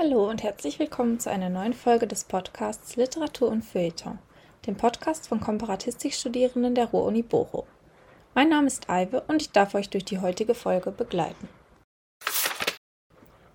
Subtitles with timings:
[0.00, 4.20] Hallo und herzlich willkommen zu einer neuen Folge des Podcasts Literatur und Feuilleton,
[4.64, 7.64] dem Podcast von Komparatistikstudierenden der Ruhr-Uni Bochum.
[8.32, 11.48] Mein Name ist Aive und ich darf euch durch die heutige Folge begleiten.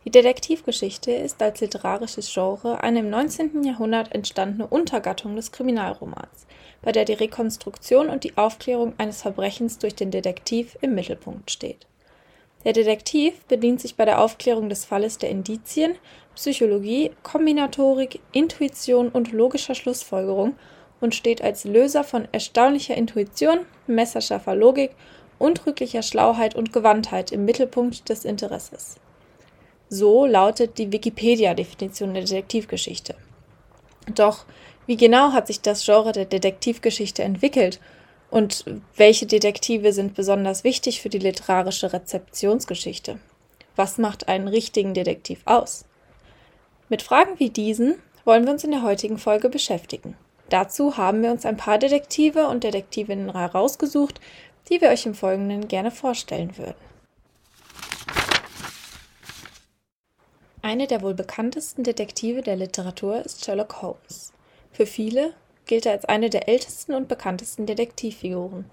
[0.04, 3.64] Die Detektivgeschichte ist als literarisches Genre eine im 19.
[3.64, 6.46] Jahrhundert entstandene Untergattung des Kriminalromans,
[6.82, 11.88] bei der die Rekonstruktion und die Aufklärung eines Verbrechens durch den Detektiv im Mittelpunkt steht.
[12.66, 15.96] Der Detektiv bedient sich bei der Aufklärung des Falles der Indizien,
[16.36, 20.56] Psychologie, Kombinatorik, Intuition und logischer Schlussfolgerung
[21.00, 24.92] und steht als Löser von erstaunlicher Intuition, messerscharfer Logik,
[25.38, 28.96] untrüglicher Schlauheit und Gewandtheit im Mittelpunkt des Interesses.
[29.90, 33.16] So lautet die Wikipedia-Definition der Detektivgeschichte.
[34.16, 34.46] Doch
[34.88, 37.80] wie genau hat sich das Genre der Detektivgeschichte entwickelt
[38.32, 43.20] und welche Detektive sind besonders wichtig für die literarische Rezeptionsgeschichte?
[43.76, 45.86] Was macht einen richtigen Detektiv aus?
[46.94, 50.16] Mit Fragen wie diesen wollen wir uns in der heutigen Folge beschäftigen.
[50.50, 54.22] Dazu haben wir uns ein paar Detektive und Detektivinnen herausgesucht,
[54.70, 56.76] die wir euch im Folgenden gerne vorstellen würden.
[60.62, 64.32] Eine der wohl bekanntesten Detektive der Literatur ist Sherlock Holmes.
[64.72, 65.34] Für viele
[65.66, 68.70] gilt er als eine der ältesten und bekanntesten Detektivfiguren.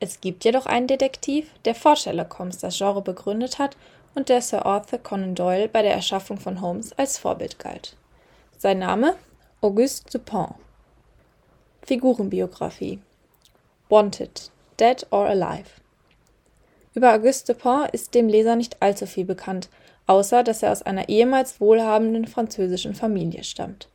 [0.00, 3.76] Es gibt jedoch einen Detektiv, der vor Sherlock Holmes das Genre begründet hat
[4.14, 7.96] und der Sir Arthur Conan Doyle bei der Erschaffung von Holmes als Vorbild galt.
[8.58, 9.16] Sein Name
[9.60, 10.54] Auguste Dupin.
[11.82, 13.00] Figurenbiografie
[13.88, 15.70] Wanted, Dead or Alive.
[16.94, 19.68] Über Auguste Dupin ist dem Leser nicht allzu viel bekannt,
[20.06, 23.88] außer dass er aus einer ehemals wohlhabenden französischen Familie stammt.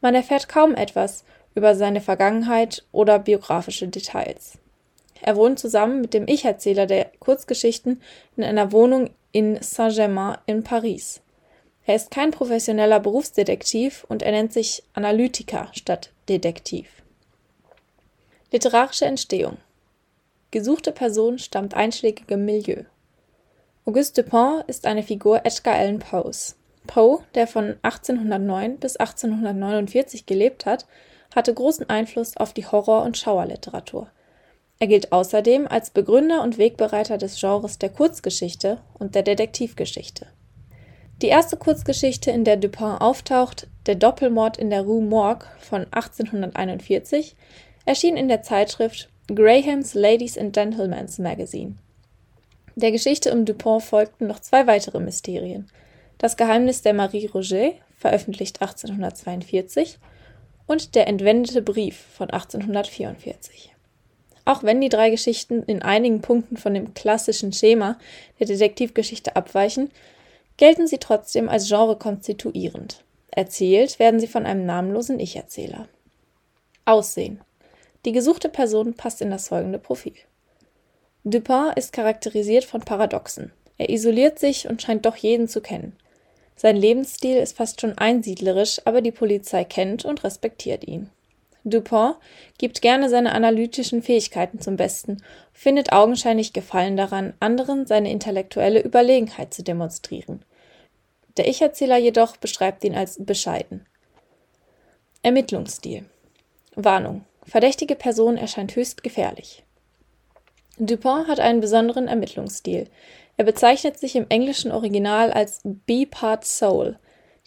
[0.00, 4.58] Man erfährt kaum etwas über seine Vergangenheit oder biografische Details.
[5.20, 8.00] Er wohnt zusammen mit dem Ich-Erzähler der Kurzgeschichten
[8.36, 11.20] in einer Wohnung in Saint-Germain in Paris.
[11.86, 17.02] Er ist kein professioneller Berufsdetektiv und er nennt sich Analytiker statt Detektiv.
[18.52, 19.56] Literarische Entstehung
[20.50, 22.84] Gesuchte Person stammt einschlägigem Milieu.
[23.84, 26.56] Auguste Dupin ist eine Figur Edgar Allan Poes.
[26.86, 30.86] Poe, der von 1809 bis 1849 gelebt hat,
[31.34, 34.10] hatte großen Einfluss auf die Horror- und Schauerliteratur.
[34.80, 40.26] Er gilt außerdem als Begründer und Wegbereiter des Genres der Kurzgeschichte und der Detektivgeschichte.
[41.20, 47.34] Die erste Kurzgeschichte, in der Dupin auftaucht, Der Doppelmord in der Rue Morgue von 1841,
[47.86, 51.74] erschien in der Zeitschrift Graham's Ladies and Gentlemen's Magazine.
[52.76, 55.68] Der Geschichte um Dupont folgten noch zwei weitere Mysterien.
[56.18, 59.98] Das Geheimnis der Marie Roget, veröffentlicht 1842,
[60.68, 63.72] und Der entwendete Brief von 1844.
[64.48, 67.98] Auch wenn die drei Geschichten in einigen Punkten von dem klassischen Schema
[68.40, 69.90] der Detektivgeschichte abweichen,
[70.56, 73.04] gelten sie trotzdem als Genre konstituierend.
[73.30, 75.86] Erzählt werden sie von einem namenlosen Ich-Erzähler.
[76.86, 77.42] Aussehen.
[78.06, 80.14] Die gesuchte Person passt in das folgende Profil.
[81.24, 83.52] Dupin ist charakterisiert von Paradoxen.
[83.76, 85.94] Er isoliert sich und scheint doch jeden zu kennen.
[86.56, 91.10] Sein Lebensstil ist fast schon einsiedlerisch, aber die Polizei kennt und respektiert ihn.
[91.70, 92.14] Dupin
[92.58, 99.54] gibt gerne seine analytischen Fähigkeiten zum Besten, findet augenscheinlich Gefallen daran, anderen seine intellektuelle Überlegenheit
[99.54, 100.44] zu demonstrieren.
[101.36, 103.86] Der Ich-Erzähler jedoch beschreibt ihn als bescheiden.
[105.22, 106.04] Ermittlungsstil
[106.74, 107.24] Warnung.
[107.44, 109.64] Verdächtige Person erscheint höchst gefährlich.
[110.78, 112.88] Dupin hat einen besonderen Ermittlungsstil.
[113.36, 116.98] Er bezeichnet sich im englischen Original als B-Part Soul.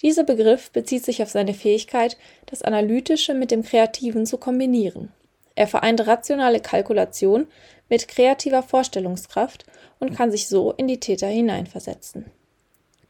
[0.02, 2.18] Dieser Begriff bezieht sich auf seine Fähigkeit,
[2.48, 5.12] das Analytische mit dem Kreativen zu kombinieren.
[5.54, 7.48] Er vereint rationale Kalkulation
[7.88, 9.66] mit kreativer Vorstellungskraft
[10.00, 12.32] und kann sich so in die Täter hineinversetzen.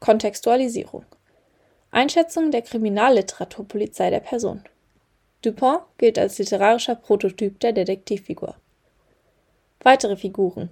[0.00, 1.06] Kontextualisierung.
[1.90, 4.62] Einschätzung der Kriminalliteraturpolizei der Person.
[5.42, 8.56] Dupin gilt als literarischer Prototyp der Detektivfigur.
[9.80, 10.70] Weitere Figuren.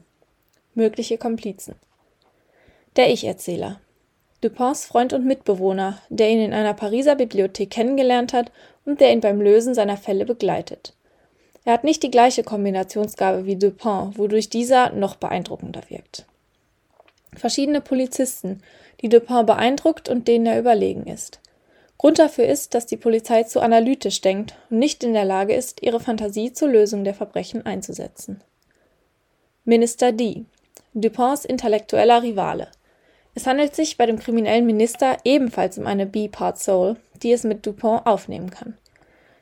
[0.74, 1.76] Mögliche Komplizen.
[2.96, 3.80] Der Ich-Erzähler
[4.40, 8.50] Dupins Freund und Mitbewohner, der ihn in einer Pariser Bibliothek kennengelernt hat
[8.86, 10.94] und der ihn beim Lösen seiner Fälle begleitet.
[11.64, 16.24] Er hat nicht die gleiche Kombinationsgabe wie Dupin, wodurch dieser noch beeindruckender wirkt.
[17.34, 18.62] Verschiedene Polizisten,
[19.02, 21.40] die Dupin beeindruckt und denen er überlegen ist.
[21.98, 25.82] Grund dafür ist, dass die Polizei zu analytisch denkt und nicht in der Lage ist,
[25.82, 28.40] ihre Fantasie zur Lösung der Verbrechen einzusetzen.
[29.66, 30.46] Minister D.
[30.94, 32.68] Dupins intellektueller Rivale.
[33.34, 37.64] Es handelt sich bei dem kriminellen Minister ebenfalls um eine B-Part Soul, die es mit
[37.64, 38.76] Dupin aufnehmen kann.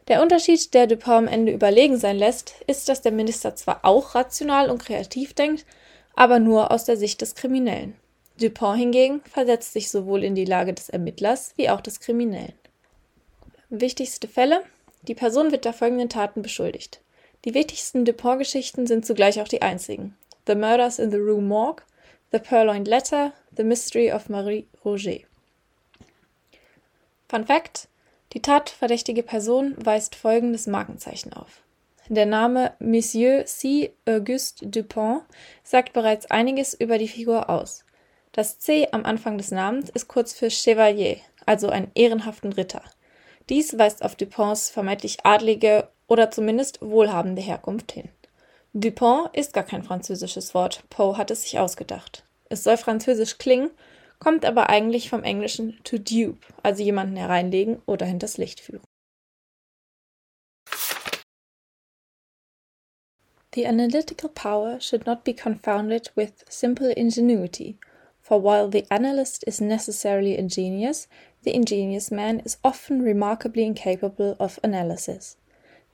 [0.09, 4.15] Der Unterschied, der Dupin am Ende überlegen sein lässt, ist, dass der Minister zwar auch
[4.15, 5.67] rational und kreativ denkt,
[6.15, 7.95] aber nur aus der Sicht des Kriminellen.
[8.41, 12.55] Dupin hingegen versetzt sich sowohl in die Lage des Ermittlers wie auch des Kriminellen.
[13.69, 14.63] Wichtigste Fälle:
[15.03, 17.01] Die Person wird der folgenden Taten beschuldigt.
[17.45, 21.85] Die wichtigsten Dupin-Geschichten sind zugleich auch die einzigen: The Murders in the Rue Morgue,
[22.31, 25.25] The Purloined Letter, The Mystery of Marie Roget.
[27.27, 27.89] Fun Fact:
[28.35, 31.63] Die tatverdächtige Person weist folgendes Markenzeichen auf.
[32.11, 33.95] Der Name Monsieur C.
[34.07, 35.21] Auguste Dupin
[35.63, 37.87] sagt bereits einiges über die Figur aus.
[38.33, 41.17] Das C am Anfang des Namens ist kurz für Chevalier,
[41.47, 42.83] also einen ehrenhaften Ritter.
[43.49, 48.11] Dies weist auf Dupins vermeintlich adlige oder zumindest wohlhabende Herkunft hin.
[48.75, 52.25] Dupin ist gar kein französisches Wort, Poe hat es sich ausgedacht.
[52.51, 53.71] Es soll französisch klingen,
[54.19, 58.83] kommt aber eigentlich vom Englischen to dupe, also jemanden hereinlegen oder hinters Licht führen.
[63.55, 67.79] The analytical power should not be confounded with simple ingenuity,
[68.21, 71.09] for while the analyst is necessarily ingenious,
[71.43, 75.39] the ingenious man is often remarkably incapable of analysis.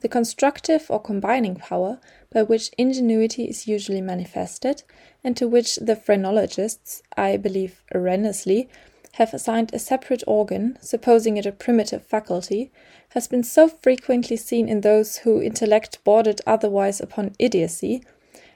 [0.05, 1.99] The constructive or combining power,
[2.31, 4.83] by which ingenuity is usually manifested,
[5.25, 8.69] and to which the phrenologists, I believe erroneously,
[9.13, 12.71] have assigned a separate organ, supposing it a primitive faculty,
[13.13, 18.05] has been so frequently seen in those whose intellect bordered otherwise upon idiocy,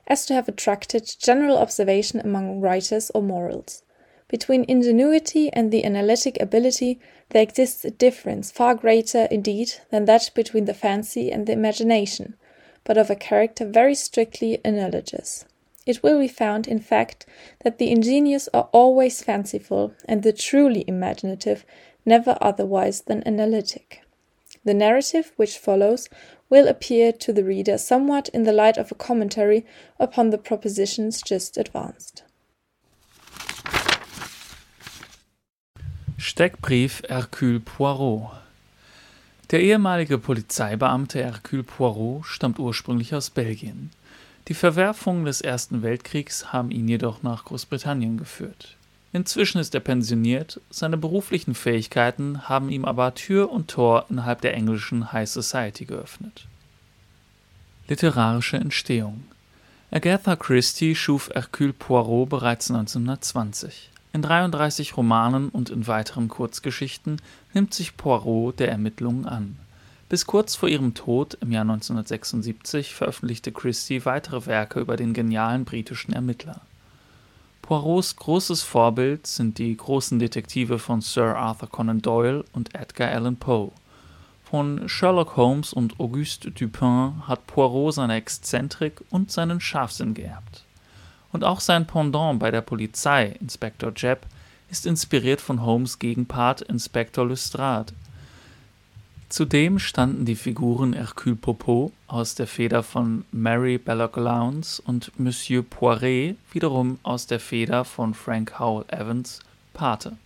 [0.07, 3.83] as to have attracted general observation among writers or morals.
[4.29, 10.31] Between ingenuity and the analytic ability there exists a difference far greater, indeed, than that
[10.35, 12.37] between the fancy and the imagination,
[12.85, 15.47] but of a character very strictly analogous.
[15.87, 17.25] It will be found, in fact,
[17.61, 21.65] that the ingenious are always fanciful, and the truly imaginative
[22.05, 24.03] never otherwise than analytic.
[24.65, 26.11] The narrative which follows
[26.51, 29.65] will appear to the reader somewhat in the light of a commentary
[29.99, 32.25] upon the propositions just advanced.
[36.21, 38.33] Steckbrief Hercule Poirot
[39.53, 43.91] Der ehemalige Polizeibeamte Hercule Poirot stammt ursprünglich aus Belgien.
[44.49, 48.77] Die Verwerfungen des Ersten Weltkriegs haben ihn jedoch nach Großbritannien geführt.
[49.13, 54.55] Inzwischen ist er pensioniert, seine beruflichen Fähigkeiten haben ihm aber Tür und Tor innerhalb der
[54.55, 56.49] englischen High Society geöffnet.
[57.87, 59.23] Literarische Entstehung
[59.93, 63.91] Agatha Christie schuf Hercule Poirot bereits 1920.
[64.15, 67.21] In 33 Romanen und in weiteren Kurzgeschichten
[67.53, 69.59] nimmt sich Poirot der Ermittlungen an.
[70.09, 75.67] Bis kurz vor ihrem Tod im Jahr 1976 veröffentlichte Christie weitere Werke über den genialen
[75.67, 76.63] britischen Ermittler.
[77.61, 83.37] Poirots großes Vorbild sind die großen Detektive von Sir Arthur Conan Doyle und Edgar Allan
[83.37, 83.73] Poe.
[84.45, 90.65] Von Sherlock Holmes und Auguste Dupin hat Poirot seine Exzentrik und seinen Scharfsinn geerbt
[91.33, 94.27] und auch sein Pendant bei der Polizei, Inspektor Jebb,
[94.71, 97.93] ist inspiriert von Holmes' Gegenpart Inspektor Lestrade.
[99.29, 105.63] Zudem standen die Figuren Hercule Poirot aus der Feder von Mary Belloc Lowndes und Monsieur
[105.63, 109.41] Poiret wiederum aus der Feder von Frank Howell Evans
[109.75, 110.17] Pate.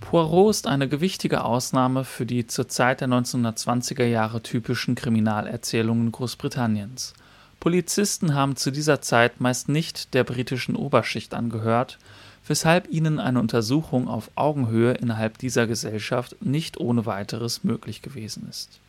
[0.00, 7.14] Poirot ist eine gewichtige Ausnahme für die zur Zeit der 1920er Jahre typischen Kriminalerzählungen Großbritanniens–
[7.60, 11.98] Polizisten haben zu dieser Zeit meist nicht der britischen Oberschicht angehört,
[12.46, 18.80] weshalb ihnen eine Untersuchung auf Augenhöhe innerhalb dieser Gesellschaft nicht ohne weiteres möglich gewesen ist.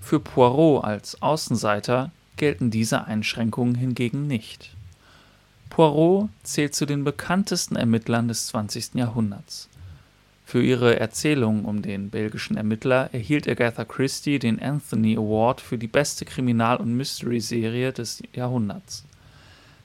[0.00, 4.70] Für Poirot als Außenseiter gelten diese Einschränkungen hingegen nicht.
[5.68, 8.94] Poirot zählt zu den bekanntesten Ermittlern des 20.
[8.94, 9.68] Jahrhunderts
[10.46, 15.88] für ihre Erzählung um den belgischen Ermittler erhielt Agatha Christie den Anthony Award für die
[15.88, 19.04] beste Kriminal- und Mystery-Serie des Jahrhunderts.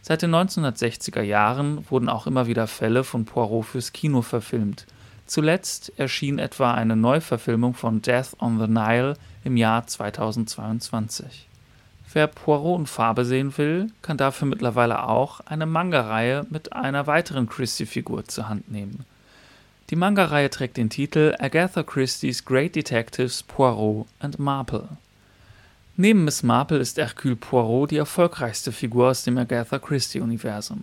[0.04, 4.86] Seit den 1960er Jahren wurden auch immer wieder Fälle von Poirot fürs Kino verfilmt.
[5.26, 11.48] Zuletzt erschien etwa eine Neuverfilmung von Death on the Nile im Jahr 2022.
[12.14, 17.50] Wer Poirot in Farbe sehen will, kann dafür mittlerweile auch eine Manga-Reihe mit einer weiteren
[17.50, 19.06] Christie-Figur zur Hand nehmen.
[19.92, 24.88] Die Manga-Reihe trägt den Titel Agatha Christie's Great Detectives Poirot and Marple.
[25.98, 30.82] Neben Miss Marple ist Hercule Poirot die erfolgreichste Figur aus dem Agatha Christie-Universum.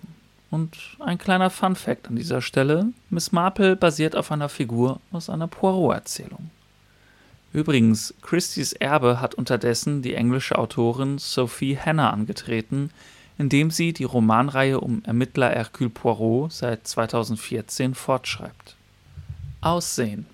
[0.50, 5.48] Und ein kleiner Fun-Fact an dieser Stelle: Miss Marple basiert auf einer Figur aus einer
[5.48, 6.50] Poirot-Erzählung.
[7.54, 12.90] Übrigens, Christies Erbe hat unterdessen die englische Autorin Sophie Hannah angetreten,
[13.38, 18.74] indem sie die Romanreihe um Ermittler Hercule Poirot seit 2014 fortschreibt.
[19.60, 20.26] Aussehen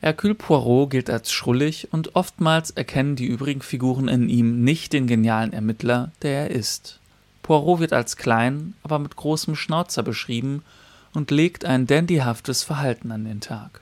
[0.00, 5.06] Hercule Poirot gilt als schrullig und oftmals erkennen die übrigen Figuren in ihm nicht den
[5.06, 7.00] genialen Ermittler, der er ist.
[7.42, 10.62] Poirot wird als klein, aber mit großem Schnauzer beschrieben
[11.14, 13.80] und legt ein dandyhaftes Verhalten an den Tag.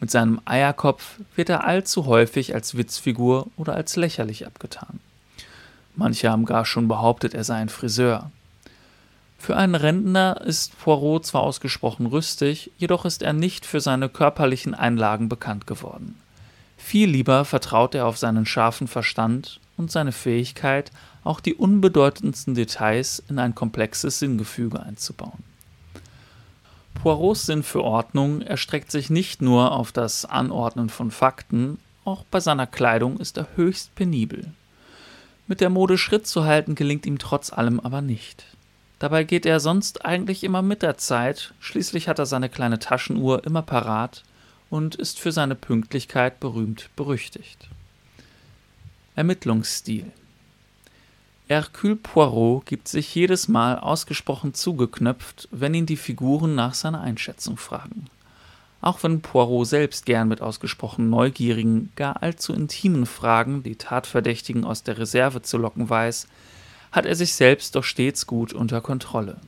[0.00, 5.00] Mit seinem Eierkopf wird er allzu häufig als Witzfigur oder als lächerlich abgetan.
[5.96, 8.30] Manche haben gar schon behauptet, er sei ein Friseur.
[9.44, 14.72] Für einen Rentner ist Poirot zwar ausgesprochen rüstig, jedoch ist er nicht für seine körperlichen
[14.72, 16.18] Einlagen bekannt geworden.
[16.78, 20.92] Viel lieber vertraut er auf seinen scharfen Verstand und seine Fähigkeit,
[21.24, 25.44] auch die unbedeutendsten Details in ein komplexes Sinngefüge einzubauen.
[27.02, 32.40] Poirots Sinn für Ordnung erstreckt sich nicht nur auf das Anordnen von Fakten, auch bei
[32.40, 34.54] seiner Kleidung ist er höchst penibel.
[35.46, 38.46] Mit der Mode Schritt zu halten gelingt ihm trotz allem aber nicht.
[39.04, 43.44] Dabei geht er sonst eigentlich immer mit der Zeit, schließlich hat er seine kleine Taschenuhr
[43.44, 44.24] immer parat
[44.70, 47.68] und ist für seine Pünktlichkeit berühmt berüchtigt.
[49.14, 50.10] Ermittlungsstil
[51.48, 57.58] Hercule Poirot gibt sich jedes Mal ausgesprochen zugeknöpft, wenn ihn die Figuren nach seiner Einschätzung
[57.58, 58.06] fragen.
[58.80, 64.82] Auch wenn Poirot selbst gern mit ausgesprochen neugierigen, gar allzu intimen Fragen die Tatverdächtigen aus
[64.82, 66.26] der Reserve zu locken weiß,
[66.94, 69.38] hat er sich selbst doch stets gut unter Kontrolle.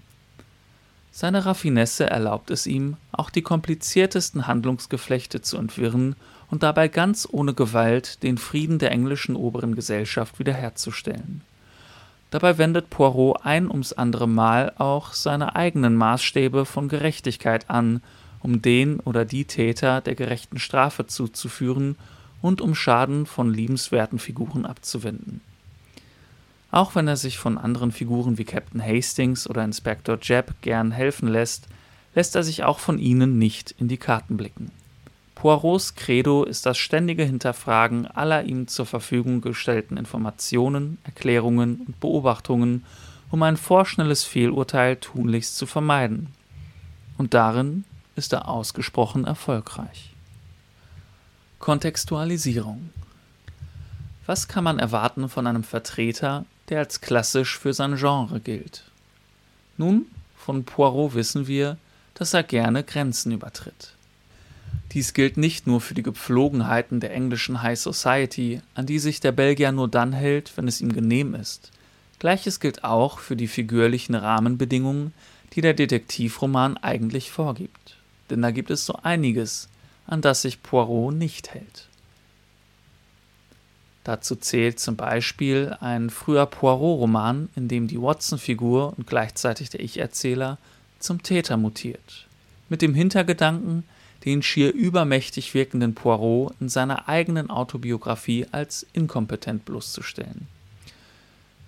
[1.13, 6.17] Seine Raffinesse erlaubt es ihm, auch die kompliziertesten Handlungsgeflechte zu entwirren
[6.51, 11.43] und dabei ganz ohne Gewalt den Frieden der englischen oberen Gesellschaft wiederherzustellen.
[12.31, 18.03] Dabei wendet Poirot ein ums andere Mal auch seine eigenen Maßstäbe von Gerechtigkeit an,
[18.41, 21.95] um den oder die Täter der gerechten Strafe zuzuführen
[22.43, 25.41] und um Schaden von liebenswerten Figuren abzuwenden.
[26.71, 31.29] Auch wenn er sich von anderen Figuren wie Captain Hastings oder Inspector Jebb gern helfen
[31.29, 31.69] lässt,
[32.15, 34.71] lässt er sich auch von ihnen nicht in die Karten blicken.
[35.37, 42.85] Poirots Credo ist das ständige Hinterfragen aller ihm zur Verfügung gestellten Informationen, Erklärungen und Beobachtungen,
[43.31, 46.29] um ein vorschnelles Fehlurteil tunlichst zu vermeiden.
[47.19, 47.85] Und darin
[48.17, 50.11] ist er ausgesprochen erfolgreich.
[51.59, 52.91] Kontextualisierung
[54.25, 58.85] Was kann man erwarten von einem Vertreter, der als klassisch für sein Genre gilt?
[59.77, 60.07] Nun,
[60.37, 61.77] von Poirot wissen wir,
[62.15, 63.93] dass er gerne Grenzen übertritt.
[64.93, 69.33] Dies gilt nicht nur für die Gepflogenheiten der englischen High Society, an die sich der
[69.33, 71.71] Belgier nur dann hält, wenn es ihm genehm ist.
[72.19, 75.13] Gleiches gilt auch für die figürlichen Rahmenbedingungen,
[75.53, 77.97] die der Detektivroman eigentlich vorgibt.
[78.31, 79.69] Denn da gibt es so einiges,
[80.07, 81.89] an das sich Poirot nicht hält.
[84.07, 90.59] Dazu zählt zum Beispiel ein früher Poirot-Roman, in dem die Watson-Figur und gleichzeitig der Ich-Erzähler
[91.01, 92.29] zum Täter mutiert.
[92.69, 93.83] Mit dem Hintergedanken,
[94.25, 100.47] den schier übermächtig wirkenden Poirot in seiner eigenen Autobiografie als inkompetent bloßzustellen.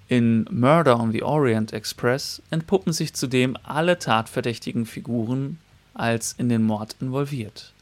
[0.06, 5.58] In Murder on the Orient Express entpuppen sich zudem alle tatverdächtigen Figuren
[5.92, 7.72] als in den Mord involviert.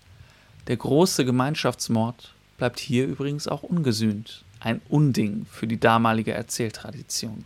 [0.66, 7.44] Der große Gemeinschaftsmord bleibt hier übrigens auch ungesühnt, ein Unding für die damalige Erzähltradition.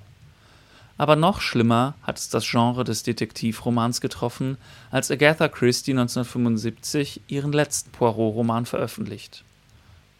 [0.97, 4.57] Aber noch schlimmer hat es das Genre des Detektivromans getroffen,
[4.91, 9.45] als Agatha Christie 1975 ihren letzten Poirot-Roman veröffentlicht.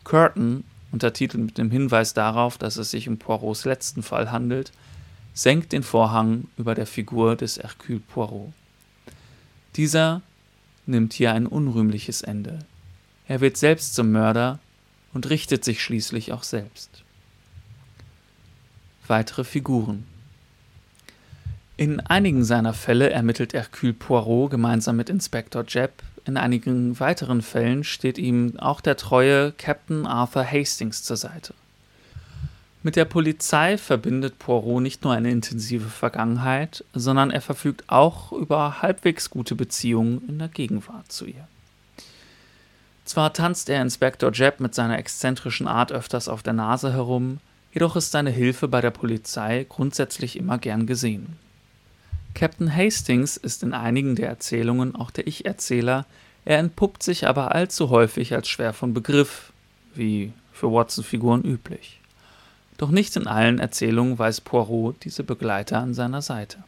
[0.05, 4.73] Curtain, untertitelt mit dem Hinweis darauf, dass es sich um Poirots letzten Fall handelt,
[5.33, 8.53] senkt den Vorhang über der Figur des Hercule Poirot.
[9.77, 10.21] Dieser
[10.87, 12.59] nimmt hier ein unrühmliches Ende.
[13.27, 14.59] Er wird selbst zum Mörder
[15.13, 17.03] und richtet sich schließlich auch selbst.
[19.07, 20.05] Weitere Figuren
[21.81, 27.85] in einigen seiner Fälle ermittelt Hercule Poirot gemeinsam mit Inspektor Jebb, in einigen weiteren Fällen
[27.85, 31.55] steht ihm auch der treue Captain Arthur Hastings zur Seite.
[32.83, 38.83] Mit der Polizei verbindet Poirot nicht nur eine intensive Vergangenheit, sondern er verfügt auch über
[38.83, 41.49] halbwegs gute Beziehungen in der Gegenwart zu ihr.
[43.11, 47.41] Zwar tanzt er Inspektor Jebb mit seiner exzentrischen Art öfters auf der Nase herum,
[47.73, 51.37] jedoch ist seine Hilfe bei der Polizei grundsätzlich immer gern gesehen.
[52.35, 56.07] Captain Hastings ist in einigen der Erzählungen auch der Ich-Erzähler,
[56.45, 59.53] er entpuppt sich aber allzu häufig als schwer von Begriff,
[59.93, 61.99] wie für Watson-Figuren üblich.
[62.77, 66.63] Doch nicht in allen Erzählungen weiß Poirot diese Begleiter an seiner Seite.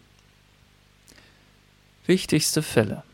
[2.04, 3.04] Wichtigste Fälle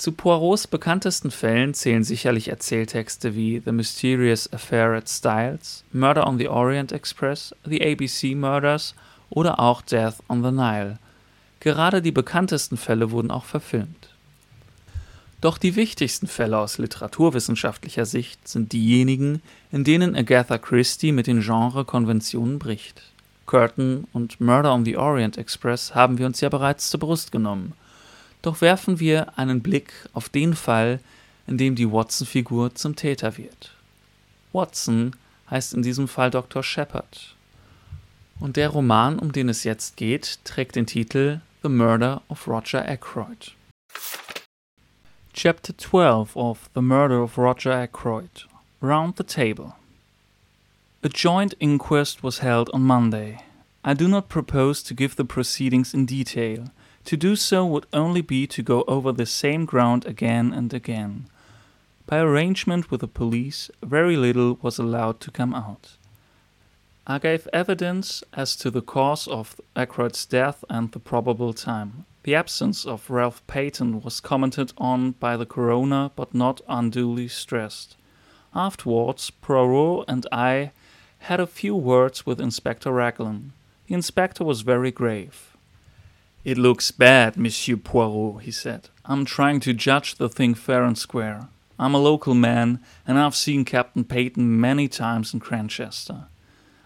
[0.00, 6.38] Zu Poirots bekanntesten Fällen zählen sicherlich Erzähltexte wie The Mysterious Affair at Styles, Murder on
[6.38, 8.96] the Orient Express, The ABC Murders
[9.28, 10.98] oder auch Death on the Nile–
[11.60, 14.08] Gerade die bekanntesten Fälle wurden auch verfilmt.
[15.42, 21.40] Doch die wichtigsten Fälle aus literaturwissenschaftlicher Sicht sind diejenigen, in denen Agatha Christie mit den
[21.40, 23.02] Genrekonventionen bricht.
[23.44, 27.74] Curtain und Murder on the Orient Express haben wir uns ja bereits zur Brust genommen.
[28.42, 31.00] Doch werfen wir einen Blick auf den Fall,
[31.46, 33.72] in dem die Watson-Figur zum Täter wird.
[34.52, 35.16] Watson
[35.50, 36.62] heißt in diesem Fall Dr.
[36.62, 37.34] Shepard.
[38.38, 42.88] Und der Roman, um den es jetzt geht, trägt den Titel The Murder of Roger
[42.88, 43.52] Ackroyd.
[45.34, 48.46] Chapter 12 of The Murder of Roger Ackroyd
[48.82, 49.74] Round the Table
[51.02, 53.38] A joint inquest was held on Monday.
[53.82, 56.70] I do not propose to give the proceedings in detail.
[57.04, 61.26] To do so would only be to go over the same ground again and again.
[62.06, 65.96] By arrangement with the police, very little was allowed to come out.
[67.06, 72.04] I gave evidence as to the cause of Aykroyd's death and the probable time.
[72.22, 77.96] The absence of Ralph Payton was commented on by the coroner, but not unduly stressed.
[78.54, 80.72] Afterwards, Poirot and I
[81.20, 83.52] had a few words with Inspector Raglan.
[83.86, 85.49] The inspector was very grave.
[86.44, 88.88] It looks bad, Monsieur Poirot, he said.
[89.04, 91.48] I'm trying to judge the thing fair and square.
[91.78, 96.24] I'm a local man, and I've seen Captain Peyton many times in Cranchester.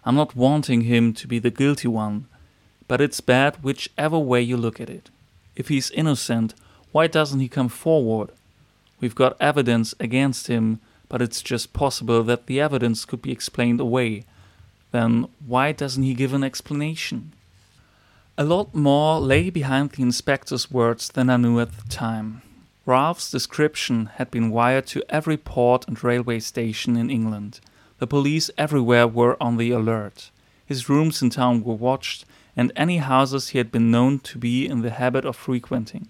[0.05, 2.27] I'm not wanting him to be the guilty one,
[2.89, 5.11] but it's bad whichever way you look at it.
[5.57, 6.55] If he's innocent,
[6.93, 8.31] why doesn't he come forward?
[9.01, 13.81] We've got evidence against him, but it's just possible that the evidence could be explained
[13.81, 14.25] away
[14.95, 17.33] then why doesn't he give an explanation?
[18.37, 22.43] A lot more lay behind the inspector's words than I knew at the time.
[22.85, 27.61] Ralph's description had been wired to every port and railway station in England.
[27.99, 30.33] The police everywhere were on the alert.
[30.67, 32.25] His rooms in town were watched,
[32.57, 36.09] and any houses he had been known to be in the habit of frequenting.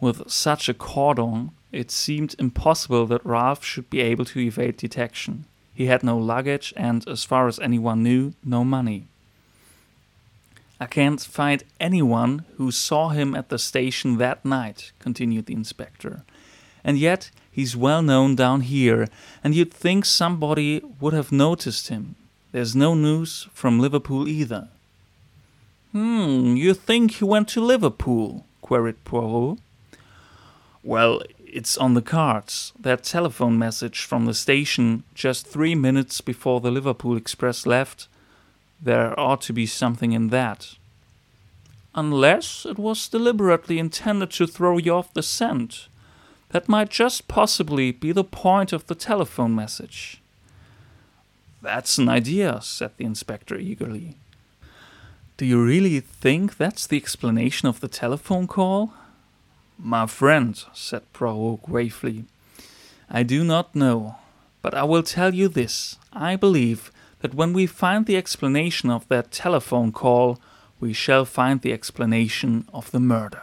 [0.00, 5.44] With such a cordon, it seemed impossible that Ralph should be able to evade detection.
[5.72, 9.06] He had no luggage and, as far as anyone knew, no money.
[10.82, 16.24] I can't find anyone who saw him at the station that night, continued the inspector.
[16.82, 19.06] And yet he's well known down here,
[19.44, 22.16] and you'd think somebody would have noticed him.
[22.50, 24.70] There's no news from Liverpool either.
[25.92, 28.44] Hmm, you think he went to Liverpool?
[28.60, 29.60] queried Poirot.
[30.82, 32.72] Well, it's on the cards.
[32.80, 38.08] That telephone message from the station just three minutes before the Liverpool Express left.
[38.84, 40.74] There ought to be something in that.
[41.94, 45.86] Unless it was deliberately intended to throw you off the scent.
[46.48, 50.20] That might just possibly be the point of the telephone message.
[51.62, 54.16] That's an idea, said the inspector eagerly.
[55.36, 58.94] Do you really think that's the explanation of the telephone call?
[59.78, 62.24] My friend, said Poirot gravely,
[63.08, 64.16] I do not know,
[64.60, 65.98] but I will tell you this.
[66.12, 66.90] I believe
[67.22, 70.38] that when we find the explanation of that telephone call,
[70.80, 73.42] we shall find the explanation of the murder.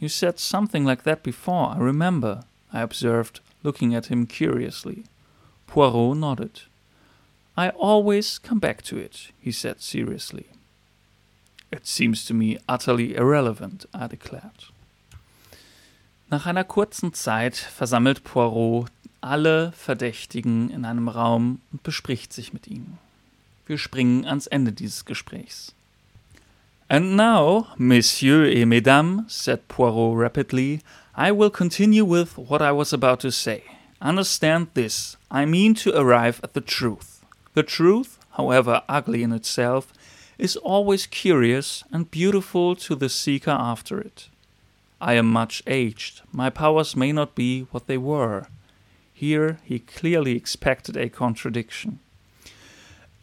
[0.00, 2.42] You said something like that before, I remember,
[2.72, 5.04] I observed, looking at him curiously.
[5.68, 6.62] Poirot nodded.
[7.56, 10.46] I always come back to it, he said seriously.
[11.70, 14.72] It seems to me utterly irrelevant, I declared.
[16.32, 18.88] Nach einer kurzen Zeit versammelt Poirot
[19.24, 22.98] alle Verdächtigen in einem Raum und bespricht sich mit ihnen.
[23.66, 25.74] Wir springen ans Ende dieses Gesprächs.
[26.88, 30.80] And now, Messieurs et Mesdames, said Poirot rapidly,
[31.16, 33.62] I will continue with what I was about to say.
[34.02, 35.16] Understand this.
[35.30, 37.24] I mean to arrive at the truth.
[37.54, 39.92] The truth, however ugly in itself,
[40.36, 44.28] is always curious and beautiful to the seeker after it.
[45.00, 46.20] I am much aged.
[46.32, 48.48] My powers may not be what they were.
[49.14, 52.00] Here he clearly expected a contradiction.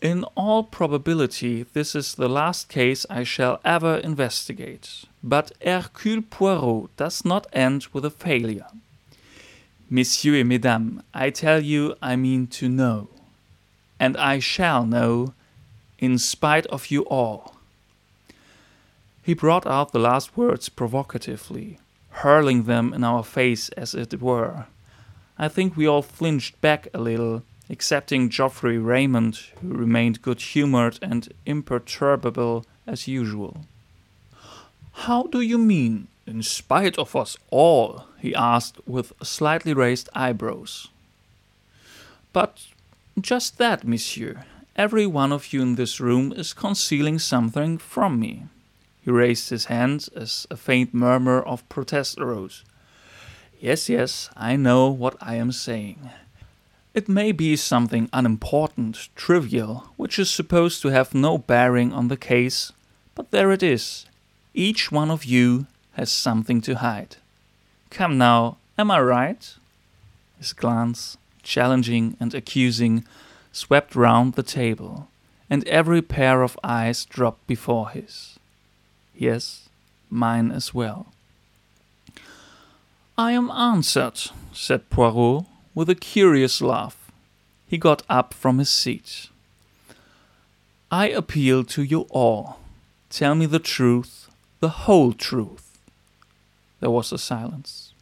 [0.02, 5.06] In all probability, this is the last case I shall ever investigate.
[5.22, 8.66] But Hercule Poirot does not end with a failure.
[9.92, 13.10] Messieurs et Mesdames, I tell you I mean to know.
[14.00, 15.34] And I shall know,
[16.00, 17.58] in spite of you all.
[19.22, 21.78] He brought out the last words provocatively,
[22.10, 24.66] hurling them in our face as it were.
[25.42, 31.00] I think we all flinched back a little, excepting Geoffrey Raymond, who remained good humored
[31.02, 33.66] and imperturbable as usual.
[34.92, 38.06] How do you mean, in spite of us all?
[38.20, 40.90] he asked with slightly raised eyebrows.
[42.34, 42.68] But
[43.20, 44.46] just that, monsieur.
[44.76, 48.44] Every one of you in this room is concealing something from me.
[49.02, 52.64] He raised his hand as a faint murmur of protest arose.
[53.62, 56.10] Yes, yes, I know what I am saying.
[56.96, 62.18] It may be something unimportant, trivial, which is supposed to have no bearing on the
[62.18, 62.74] case,
[63.14, 64.08] but there it is.
[64.56, 67.18] Each one of you, has something to hide.
[67.92, 69.56] Come now, am I right?
[70.40, 73.06] His glance, challenging and accusing,
[73.52, 75.08] swept round the table,
[75.52, 78.40] and every pair of eyes dropped before his.
[79.16, 79.70] Yes,
[80.10, 81.14] mine as well.
[83.18, 84.20] I am answered,
[84.54, 85.46] said Poirot,
[85.76, 87.12] with a curious laugh.
[87.68, 89.30] He got up from his seat.
[90.92, 92.60] I appeal to you all.
[93.10, 95.78] Tell me the truth, the whole truth.
[96.80, 97.94] There was a silence.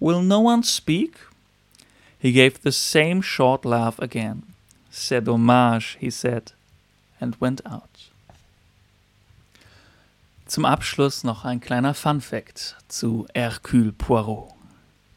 [0.00, 1.16] Will no one speak?
[2.18, 4.42] He gave the same short laugh again.
[4.90, 6.52] C'est dommage, he said,
[7.20, 7.93] and went out.
[10.54, 14.52] Zum Abschluss noch ein kleiner Fun-Fact zu Hercule Poirot.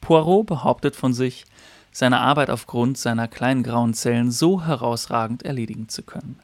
[0.02, 1.45] Poirot behauptet von sich,
[1.91, 6.39] seine Arbeit aufgrund seiner kleinen grauen Zellen so herausragend erledigen zu können.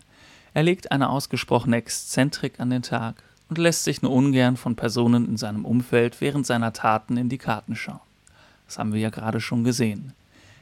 [0.54, 3.16] Er legt eine ausgesprochene Exzentrik an den Tag
[3.50, 7.40] und lässt sich nur ungern von Personen in seinem Umfeld während seiner Taten in die
[7.40, 8.00] Karten schauen.
[8.68, 10.14] Das haben wir ja gerade schon gesehen.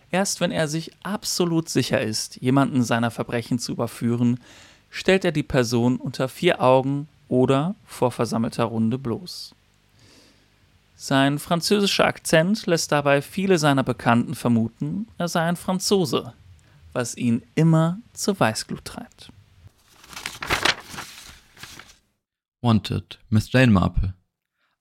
[0.10, 4.40] Erst wenn er sich absolut sicher ist, jemanden seiner Verbrechen zu überführen,
[4.90, 9.56] stellt er die Person unter vier Augen oder vor versammelter Runde bloß.
[10.98, 16.34] Sein französischer Akzent lässt dabei viele seiner Bekannten vermuten, er sei ein Franzose,
[16.92, 19.32] was ihn immer zur Weißglut treibt.
[22.62, 24.14] Wanted, Miss Jane Marple.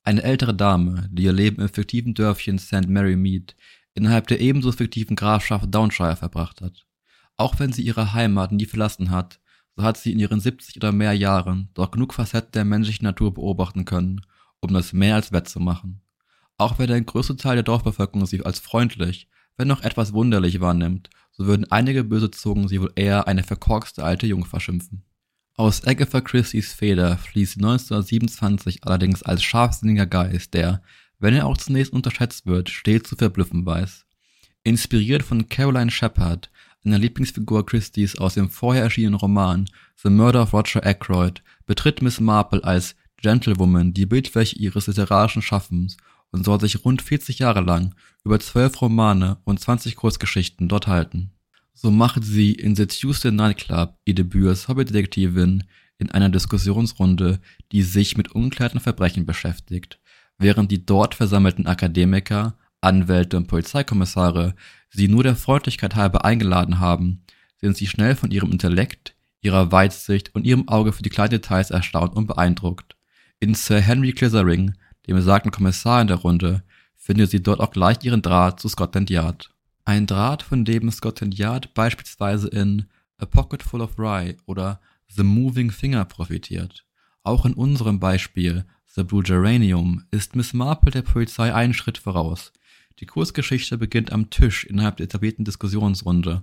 [0.02, 2.88] Eine ältere Dame, die ihr Leben im fiktiven Dörfchen St.
[2.88, 3.54] Mary Mead
[3.94, 6.84] innerhalb der ebenso fiktiven Grafschaft Downshire verbracht hat.
[7.36, 9.40] Auch wenn sie ihre Heimat nie verlassen hat,
[9.76, 13.34] so hat sie in ihren 70 oder mehr Jahren doch genug Facetten der menschlichen Natur
[13.34, 14.20] beobachten können,
[14.60, 16.00] um das mehr als wettzumachen.
[16.58, 21.10] Auch wenn der größte Teil der Dorfbevölkerung sie als freundlich, wenn noch etwas wunderlich wahrnimmt,
[21.32, 25.04] so würden einige böse Zungen sie wohl eher eine verkorkste alte Jungfer schimpfen.
[25.56, 30.82] Aus Agatha Christie's Feder fließt 1927 allerdings als scharfsinniger Geist, der,
[31.18, 34.06] wenn er auch zunächst unterschätzt wird, stets zu verblüffen weiß.
[34.62, 36.50] Inspiriert von Caroline Shepard,
[36.84, 42.20] einer Lieblingsfigur Christie's aus dem vorher erschienenen Roman The Murder of Roger Ackroyd, betritt Miss
[42.20, 45.96] Marple als Gentlewoman die Bildfläche ihres literarischen Schaffens
[46.30, 51.32] und soll sich rund 40 Jahre lang über zwölf Romane und 20 Kurzgeschichten dort halten.
[51.74, 55.64] So macht sie in The Tuesday Night Club ihr Debüt als Hobbydetektivin
[55.98, 57.40] in einer Diskussionsrunde,
[57.72, 60.00] die sich mit unklärten Verbrechen beschäftigt,
[60.38, 64.54] während die dort versammelten Akademiker, Anwälte und Polizeikommissare
[64.90, 67.22] sie nur der Freundlichkeit halber eingeladen haben,
[67.60, 71.70] sind sie schnell von ihrem Intellekt, ihrer Weitsicht und ihrem Auge für die kleinen Details
[71.70, 72.96] erstaunt und beeindruckt.
[73.38, 74.74] In Sir Henry Clisering,
[75.06, 76.62] dem besagten Kommissar in der Runde,
[76.96, 79.50] findet sie dort auch gleich ihren Draht zu Scotland Yard.
[79.84, 82.86] Ein Draht, von dem Scotland Yard beispielsweise in
[83.18, 86.84] A Pocket Full of Rye oder The Moving Finger profitiert.
[87.22, 92.52] Auch in unserem Beispiel The Blue Geranium ist Miss Marple der Polizei einen Schritt voraus.
[92.98, 96.42] Die Kursgeschichte beginnt am Tisch innerhalb der etablierten Diskussionsrunde.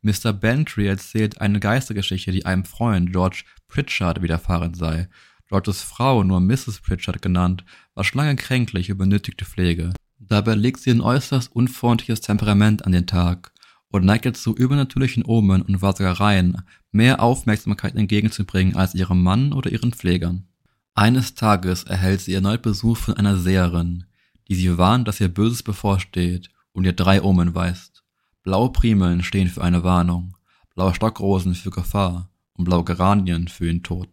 [0.00, 0.32] Mr.
[0.32, 5.08] Bantry erzählt eine Geistergeschichte, die einem Freund, George Pritchard, widerfahren sei.
[5.48, 6.80] Georges Frau, nur Mrs.
[6.80, 9.92] Pritchard genannt, war schon lange kränklich und benötigte Pflege.
[10.18, 13.52] Dabei legt sie ein äußerst unfreundliches Temperament an den Tag
[13.90, 19.92] und neigt dazu, übernatürlichen Omen und Wahrsagereien mehr Aufmerksamkeit entgegenzubringen als ihrem Mann oder ihren
[19.92, 20.46] Pflegern.
[20.94, 24.04] Eines Tages erhält sie erneut Besuch von einer Seherin,
[24.48, 28.02] die sie warnt, dass ihr Böses bevorsteht und ihr drei Omen weist.
[28.42, 30.36] Blaue Primeln stehen für eine Warnung,
[30.74, 34.08] blaue Stockrosen für Gefahr und blaue Geranien für den Tod.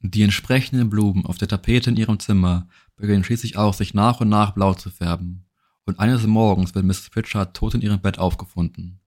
[0.00, 4.28] Die entsprechenden Blumen auf der Tapete in ihrem Zimmer beginnen schließlich auch sich nach und
[4.28, 5.44] nach blau zu färben.
[5.84, 7.10] Und eines Morgens wird Mrs.
[7.10, 9.00] Pritchard tot in ihrem Bett aufgefunden.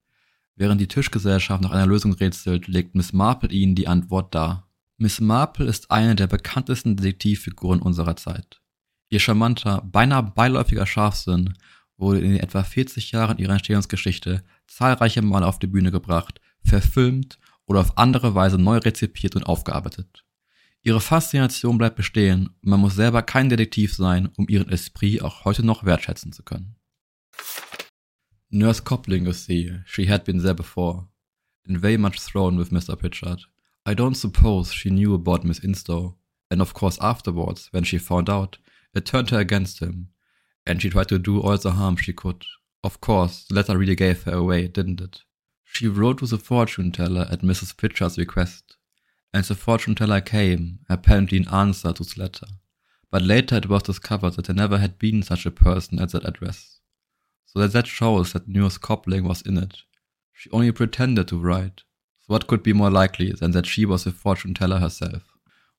[0.56, 4.69] Während die Tischgesellschaft nach einer Lösung rätselt, legt Miss Marple ihnen die Antwort dar.
[4.97, 8.62] Miss Marple ist eine der bekanntesten Detektivfiguren unserer Zeit.
[9.09, 11.53] Ihr charmanter, beinahe beiläufiger Scharfsinn
[11.97, 17.39] wurde in den etwa 40 Jahren ihrer Entstehungsgeschichte zahlreiche Mal auf die Bühne gebracht, verfilmt
[17.65, 20.25] oder auf andere Weise neu rezipiert und aufgearbeitet.
[20.81, 25.45] Ihre Faszination bleibt bestehen und man muss selber kein Detektiv sein, um ihren Esprit auch
[25.45, 26.75] heute noch wertschätzen zu können.
[28.49, 31.07] Nurse Copling, you see, she had been there before,
[31.67, 32.95] and very much thrown with Mr.
[32.95, 33.49] Pritchard.
[33.87, 36.15] I don't suppose she knew about Miss Instow,
[36.49, 38.59] and of course afterwards, when she found out,
[38.95, 40.08] it turned her against him,
[40.65, 42.43] and she tried to do all the harm she could.
[42.84, 45.21] Of course, the letter really gave her away, didn't it?
[45.63, 47.75] She wrote to the fortune teller at Mrs.
[47.75, 48.77] Pritchard's request,
[49.34, 52.47] and the fortune teller came, apparently in answer to the letter.
[53.12, 56.27] But later it was discovered that there never had been such a person at that
[56.27, 56.79] address.
[57.45, 59.77] So that that shows that Nurse Copling was in it.
[60.31, 61.84] She only pretended to write.
[62.21, 65.23] So what could be more likely than that she was the fortune teller herself?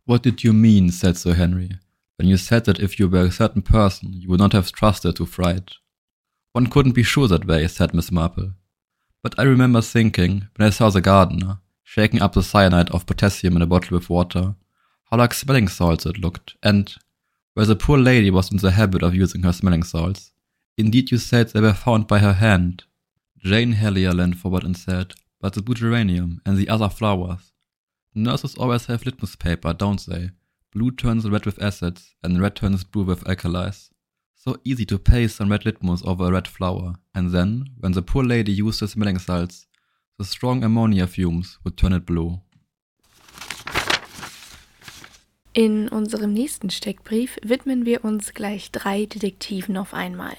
[0.04, 0.90] What did you mean?
[0.90, 1.72] said Sir Henry.
[2.16, 5.16] When you said that if you were a certain person, you would not have trusted
[5.16, 5.74] to fright.
[6.52, 8.52] One couldn't be sure that way, said Miss Marple.
[9.22, 13.56] But I remember thinking, when I saw the gardener, shaking up the cyanide of potassium
[13.56, 14.54] in a bottle with water,
[15.10, 16.94] how like smelling salts it looked, and
[17.54, 20.32] where the poor lady was in the habit of using her smelling salts.
[20.78, 22.84] Indeed, you said they were found by her hand.
[23.38, 27.52] Jane Hellier leaned forward and said, But the blue geranium and the other flowers.
[28.14, 30.30] Nurses always have litmus paper, don't they?
[30.76, 33.88] Blue turns red with acids, and red turns blue with alkalis.
[34.34, 38.02] So easy to paste some red litmus over a red flower, and then, when the
[38.02, 39.66] poor lady used the smelling salts,
[40.18, 42.42] the strong ammonia fumes would turn it blue.
[45.54, 50.36] In unserem nächsten Steckbrief widmen wir uns gleich drei Detektiven auf einmal.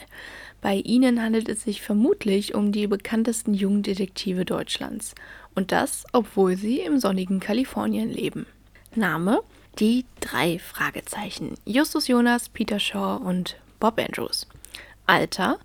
[0.61, 5.15] Bei ihnen handelt es sich vermutlich um die bekanntesten jungen Detektive Deutschlands.
[5.55, 8.45] Und das, obwohl sie im sonnigen Kalifornien leben.
[8.93, 9.41] Name?
[9.79, 11.53] Die drei Fragezeichen.
[11.63, 14.47] Justus Jonas, Peter Shaw und Bob Andrews.
[15.05, 15.59] Alter?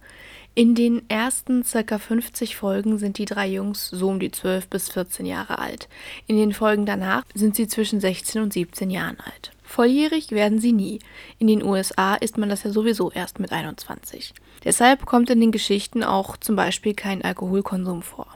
[0.55, 1.98] In den ersten ca.
[1.98, 5.88] 50 Folgen sind die drei Jungs so um die 12 bis 14 Jahre alt.
[6.27, 9.53] In den Folgen danach sind sie zwischen 16 und 17 Jahren alt.
[9.62, 10.98] Volljährig werden sie nie.
[11.38, 14.35] In den USA ist man das ja sowieso erst mit 21.
[14.62, 18.27] Deshalb kommt in den Geschichten auch zum Beispiel kein Alkoholkonsum vor.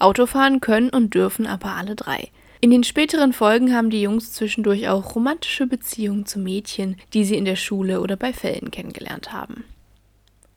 [0.00, 2.32] Autofahren können und dürfen aber alle drei.
[2.66, 7.36] In den späteren Folgen haben die Jungs zwischendurch auch romantische Beziehungen zu Mädchen, die sie
[7.36, 9.62] in der Schule oder bei Fällen kennengelernt haben.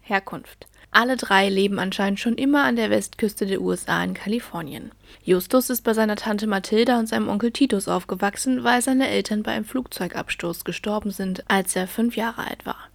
[0.01, 4.91] Herkunft alle drei leben anscheinend schon immer an der Westküste der USA in Kalifornien.
[5.23, 9.51] Justus ist bei seiner Tante Mathilda und seinem Onkel Titus aufgewachsen, weil seine Eltern bei
[9.51, 12.89] einem Flugzeugabsturz gestorben sind, als er fünf Jahre alt war.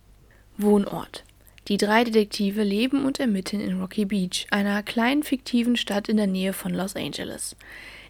[0.58, 1.22] Wohnort
[1.68, 6.26] die drei Detektive leben und ermitteln in Rocky Beach, einer kleinen fiktiven Stadt in der
[6.26, 7.56] Nähe von Los Angeles.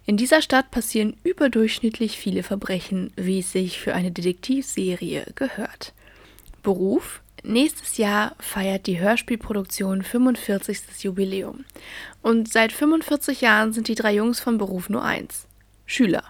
[0.07, 5.93] In dieser Stadt passieren überdurchschnittlich viele Verbrechen, wie es sich für eine Detektivserie gehört.
[6.61, 11.03] Beruf Nächstes Jahr feiert die Hörspielproduktion 45.
[11.03, 11.63] Jubiläum.
[12.23, 15.45] Und seit 45 Jahren sind die drei Jungs von Beruf nur eins:
[15.85, 16.23] Schüler.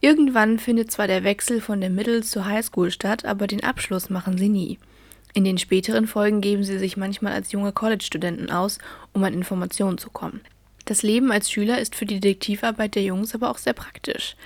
[0.00, 4.38] Irgendwann findet zwar der Wechsel von der Middle zur Highschool statt, aber den Abschluss machen
[4.38, 4.78] sie nie.
[5.32, 8.78] In den späteren Folgen geben sie sich manchmal als junge College-Studenten aus,
[9.12, 10.40] um an Informationen zu kommen.
[10.84, 14.36] Das Leben als Schüler ist für die Detektivarbeit der Jungs aber auch sehr praktisch.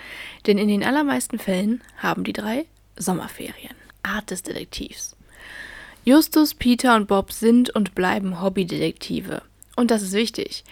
[0.47, 3.75] Denn in den allermeisten Fällen haben die drei Sommerferien.
[4.03, 5.17] Art des Detektivs.
[6.05, 9.43] Justus, Peter und Bob sind und bleiben Hobbydetektive.
[9.77, 10.65] Und das ist wichtig,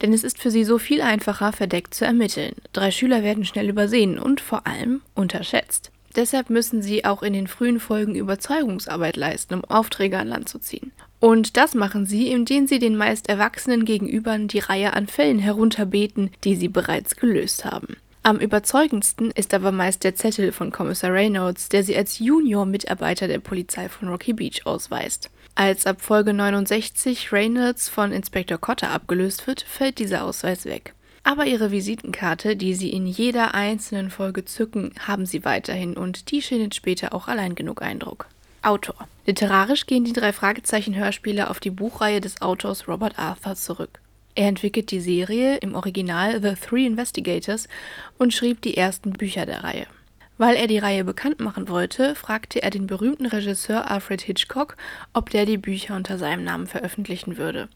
[0.00, 2.54] denn es ist für sie so viel einfacher, verdeckt zu ermitteln.
[2.72, 5.90] Drei Schüler werden schnell übersehen und vor allem unterschätzt.
[6.14, 10.58] Deshalb müssen sie auch in den frühen Folgen Überzeugungsarbeit leisten, um Aufträge an Land zu
[10.58, 10.92] ziehen.
[11.20, 16.30] Und das machen sie, indem sie den meist Erwachsenen gegenübern die Reihe an Fällen herunterbeten,
[16.44, 17.96] die sie bereits gelöst haben.
[18.22, 23.38] Am überzeugendsten ist aber meist der Zettel von Kommissar Reynolds, der sie als Junior-Mitarbeiter der
[23.38, 25.30] Polizei von Rocky Beach ausweist.
[25.54, 30.92] Als ab Folge 69 Reynolds von Inspektor Cotter abgelöst wird, fällt dieser Ausweis weg.
[31.22, 36.42] Aber ihre Visitenkarte, die sie in jeder einzelnen Folge zücken, haben sie weiterhin und die
[36.42, 38.26] schindet später auch allein genug Eindruck.
[38.66, 39.08] Autor.
[39.26, 44.00] Literarisch gehen die drei Fragezeichen-Hörspiele auf die Buchreihe des Autors Robert Arthur zurück.
[44.34, 47.68] Er entwickelt die Serie im Original The Three Investigators
[48.18, 49.86] und schrieb die ersten Bücher der Reihe.
[50.36, 54.76] Weil er die Reihe bekannt machen wollte, fragte er den berühmten Regisseur Alfred Hitchcock,
[55.14, 57.68] ob der die Bücher unter seinem Namen veröffentlichen würde.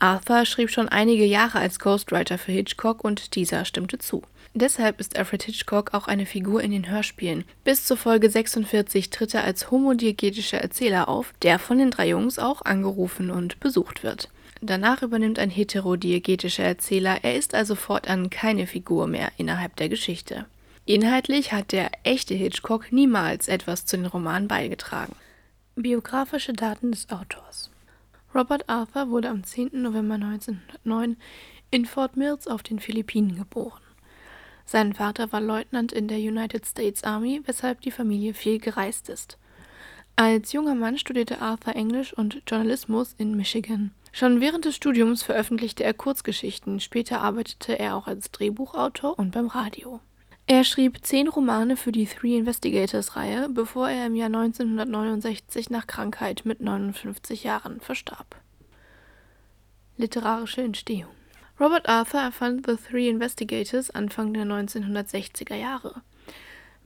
[0.00, 4.22] Arthur schrieb schon einige Jahre als Ghostwriter für Hitchcock und dieser stimmte zu.
[4.56, 7.44] Deshalb ist Alfred Hitchcock auch eine Figur in den Hörspielen.
[7.64, 12.38] Bis zur Folge 46 tritt er als homodiegetischer Erzähler auf, der von den drei Jungs
[12.38, 14.30] auch angerufen und besucht wird.
[14.60, 20.46] Danach übernimmt ein heterodiegetischer Erzähler, er ist also fortan keine Figur mehr innerhalb der Geschichte.
[20.86, 25.16] Inhaltlich hat der echte Hitchcock niemals etwas zu den Romanen beigetragen.
[25.74, 27.70] Biografische Daten des Autors
[28.32, 29.82] Robert Arthur wurde am 10.
[29.82, 31.16] November 1909
[31.72, 33.83] in Fort Mills auf den Philippinen geboren.
[34.66, 39.38] Sein Vater war Leutnant in der United States Army, weshalb die Familie viel gereist ist.
[40.16, 43.90] Als junger Mann studierte Arthur Englisch und Journalismus in Michigan.
[44.12, 49.48] Schon während des Studiums veröffentlichte er Kurzgeschichten, später arbeitete er auch als Drehbuchautor und beim
[49.48, 50.00] Radio.
[50.46, 56.42] Er schrieb zehn Romane für die Three Investigators-Reihe, bevor er im Jahr 1969 nach Krankheit
[56.44, 58.36] mit 59 Jahren verstarb.
[59.96, 61.10] Literarische Entstehung
[61.60, 66.02] Robert Arthur erfand The Three Investigators Anfang der 1960er Jahre.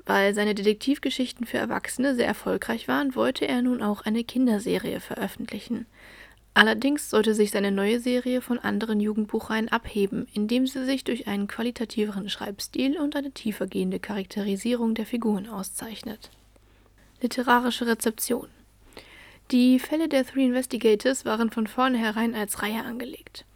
[0.04, 5.87] Weil seine Detektivgeschichten für Erwachsene sehr erfolgreich waren, wollte er nun auch eine Kinderserie veröffentlichen.
[6.52, 11.46] Allerdings sollte sich seine neue Serie von anderen Jugendbuchreihen abheben, indem sie sich durch einen
[11.46, 16.31] qualitativeren Schreibstil und eine tiefergehende Charakterisierung der Figuren auszeichnet.
[17.22, 18.48] Literarische Rezeption
[19.50, 23.46] Die Fälle der Three Investigators waren von vornherein als Reihe angelegt.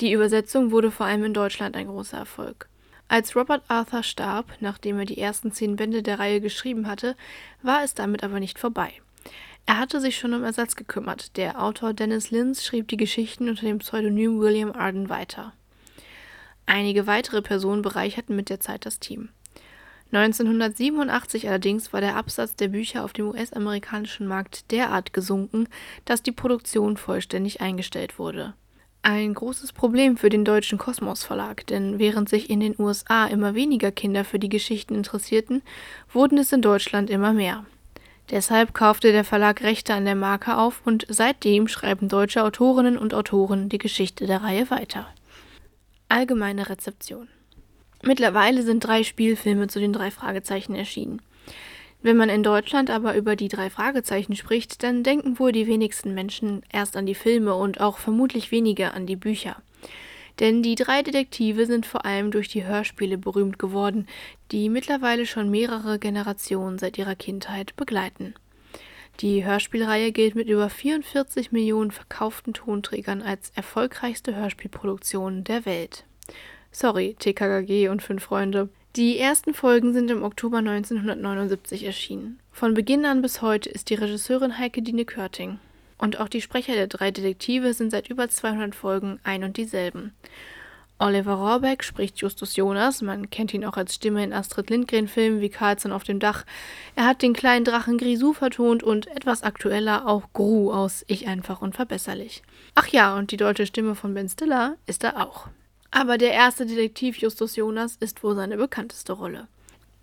[0.00, 2.68] Die Übersetzung wurde vor allem in Deutschland ein großer Erfolg.
[3.08, 7.16] Als Robert Arthur starb, nachdem er die ersten zehn Bände der Reihe geschrieben hatte,
[7.62, 8.92] war es damit aber nicht vorbei.
[9.66, 11.36] Er hatte sich schon um Ersatz gekümmert.
[11.36, 15.52] Der Autor Dennis Linz schrieb die Geschichten unter dem Pseudonym William Arden weiter.
[16.64, 19.28] Einige weitere Personen bereicherten mit der Zeit das Team.
[20.12, 25.68] 1987 allerdings war der Absatz der Bücher auf dem US-amerikanischen Markt derart gesunken,
[26.06, 28.54] dass die Produktion vollständig eingestellt wurde.
[29.02, 33.54] Ein großes Problem für den deutschen Kosmos Verlag, denn während sich in den USA immer
[33.54, 35.62] weniger Kinder für die Geschichten interessierten,
[36.12, 37.64] wurden es in Deutschland immer mehr.
[38.30, 43.14] Deshalb kaufte der Verlag Rechte an der Marke auf und seitdem schreiben deutsche Autorinnen und
[43.14, 45.06] Autoren die Geschichte der Reihe weiter.
[46.08, 47.28] Allgemeine Rezeption
[48.02, 51.22] Mittlerweile sind drei Spielfilme zu den drei Fragezeichen erschienen.
[52.02, 56.14] Wenn man in Deutschland aber über die drei Fragezeichen spricht, dann denken wohl die wenigsten
[56.14, 59.56] Menschen erst an die Filme und auch vermutlich weniger an die Bücher.
[60.38, 64.06] Denn die drei Detektive sind vor allem durch die Hörspiele berühmt geworden,
[64.50, 68.34] die mittlerweile schon mehrere Generationen seit ihrer Kindheit begleiten.
[69.20, 76.04] Die Hörspielreihe gilt mit über 44 Millionen verkauften Tonträgern als erfolgreichste Hörspielproduktion der Welt.
[76.72, 78.70] Sorry, TKKG und fünf Freunde.
[78.96, 82.40] Die ersten Folgen sind im Oktober 1979 erschienen.
[82.50, 85.60] Von Beginn an bis heute ist die Regisseurin Heike Dine Körting.
[85.96, 90.12] Und auch die Sprecher der drei Detektive sind seit über 200 Folgen ein und dieselben.
[90.98, 95.50] Oliver Rohrbeck spricht Justus Jonas, man kennt ihn auch als Stimme in Astrid Lindgren-Filmen wie
[95.50, 96.44] Carlson auf dem Dach.
[96.96, 101.62] Er hat den kleinen Drachen Grisou vertont und etwas aktueller auch Gru aus Ich einfach
[101.62, 102.42] unverbesserlich.
[102.74, 105.48] Ach ja, und die deutsche Stimme von Ben Stiller ist er auch.
[105.90, 109.48] Aber der erste Detektiv Justus Jonas ist wohl seine bekannteste Rolle.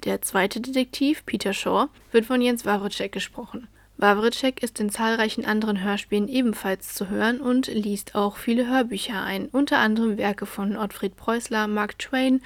[0.03, 3.67] Der zweite Detektiv, Peter Shaw, wird von Jens Wawritschek gesprochen.
[3.97, 9.47] Wawritschek ist in zahlreichen anderen Hörspielen ebenfalls zu hören und liest auch viele Hörbücher ein,
[9.47, 12.41] unter anderem Werke von Ottfried Preußler, Mark Twain,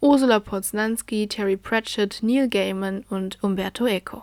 [0.00, 4.22] Ursula Poznanski, Terry Pratchett, Neil Gaiman und Umberto Eco.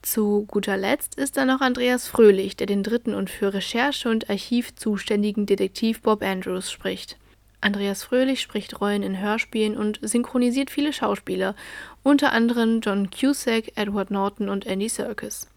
[0.00, 4.30] Zu guter Letzt ist da noch Andreas Fröhlich, der den dritten und für Recherche und
[4.30, 7.18] Archiv zuständigen Detektiv Bob Andrews spricht.
[7.64, 11.54] Andreas Fröhlich spricht Rollen in Hörspielen und synchronisiert viele Schauspieler,
[12.02, 15.48] unter anderem John Cusack, Edward Norton und Andy Serkis.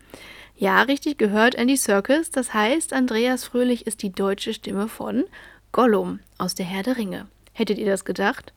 [0.56, 2.32] Ja, richtig gehört, Andy Serkis.
[2.32, 5.26] Das heißt, Andreas Fröhlich ist die deutsche Stimme von
[5.74, 7.28] Gollum aus der Herr der Ringe.
[7.52, 8.54] Hättet ihr das gedacht?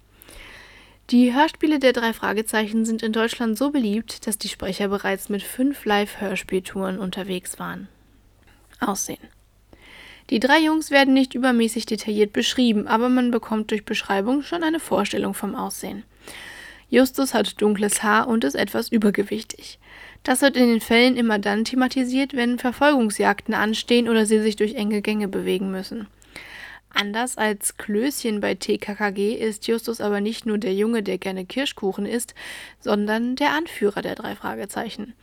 [1.10, 5.42] Die Hörspiele der drei Fragezeichen sind in Deutschland so beliebt, dass die Sprecher bereits mit
[5.42, 7.88] fünf Live-Hörspieltouren unterwegs waren.
[8.78, 9.18] Aussehen.
[10.30, 14.78] Die drei Jungs werden nicht übermäßig detailliert beschrieben, aber man bekommt durch Beschreibung schon eine
[14.78, 16.04] Vorstellung vom Aussehen.
[16.88, 19.78] Justus hat dunkles Haar und ist etwas übergewichtig.
[20.22, 24.74] Das wird in den Fällen immer dann thematisiert, wenn Verfolgungsjagden anstehen oder sie sich durch
[24.74, 26.06] enge Gänge bewegen müssen.
[26.92, 32.06] Anders als Klößchen bei TKKG ist Justus aber nicht nur der Junge, der gerne Kirschkuchen
[32.06, 32.34] isst,
[32.80, 35.14] sondern der Anführer der drei Fragezeichen.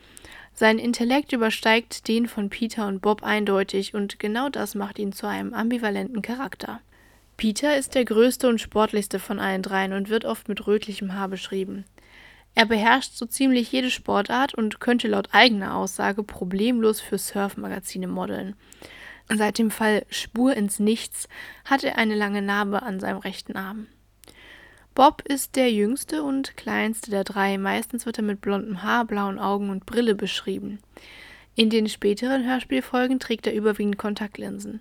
[0.59, 5.27] Sein Intellekt übersteigt den von Peter und Bob eindeutig und genau das macht ihn zu
[5.27, 6.81] einem ambivalenten Charakter.
[7.37, 11.27] Peter ist der größte und sportlichste von allen dreien und wird oft mit rötlichem Haar
[11.27, 11.85] beschrieben.
[12.55, 18.55] Er beherrscht so ziemlich jede Sportart und könnte laut eigener Aussage problemlos für Surfmagazine modeln.
[19.29, 21.29] Seit dem Fall Spur ins Nichts
[21.65, 23.85] hat er eine lange Narbe an seinem rechten Arm.
[24.97, 27.59] Bob ist der jüngste und kleinste der drei.
[27.59, 30.79] Meistens wird er mit blondem Haar, blauen Augen und Brille beschrieben.
[31.53, 34.79] In den späteren Hörspielfolgen trägt er überwiegend Kontaktlinsen.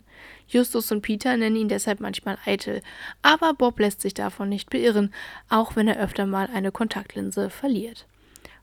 [0.49, 2.81] Justus und Peter nennen ihn deshalb manchmal eitel,
[3.21, 5.13] aber Bob lässt sich davon nicht beirren,
[5.51, 8.07] auch wenn er öfter mal eine Kontaktlinse verliert.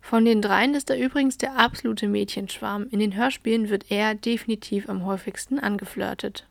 [0.01, 2.87] Von den dreien ist er übrigens der absolute Mädchenschwarm.
[2.89, 6.47] In den Hörspielen wird er definitiv am häufigsten angeflirtet.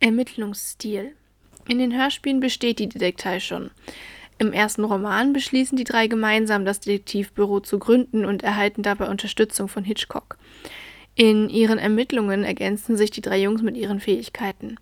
[0.00, 1.14] Ermittlungsstil
[1.68, 3.70] In den Hörspielen besteht die Detektei schon.
[4.38, 9.66] Im ersten Roman beschließen die drei gemeinsam, das Detektivbüro zu gründen und erhalten dabei Unterstützung
[9.66, 10.36] von Hitchcock.
[11.14, 14.76] In ihren Ermittlungen ergänzen sich die drei Jungs mit ihren Fähigkeiten.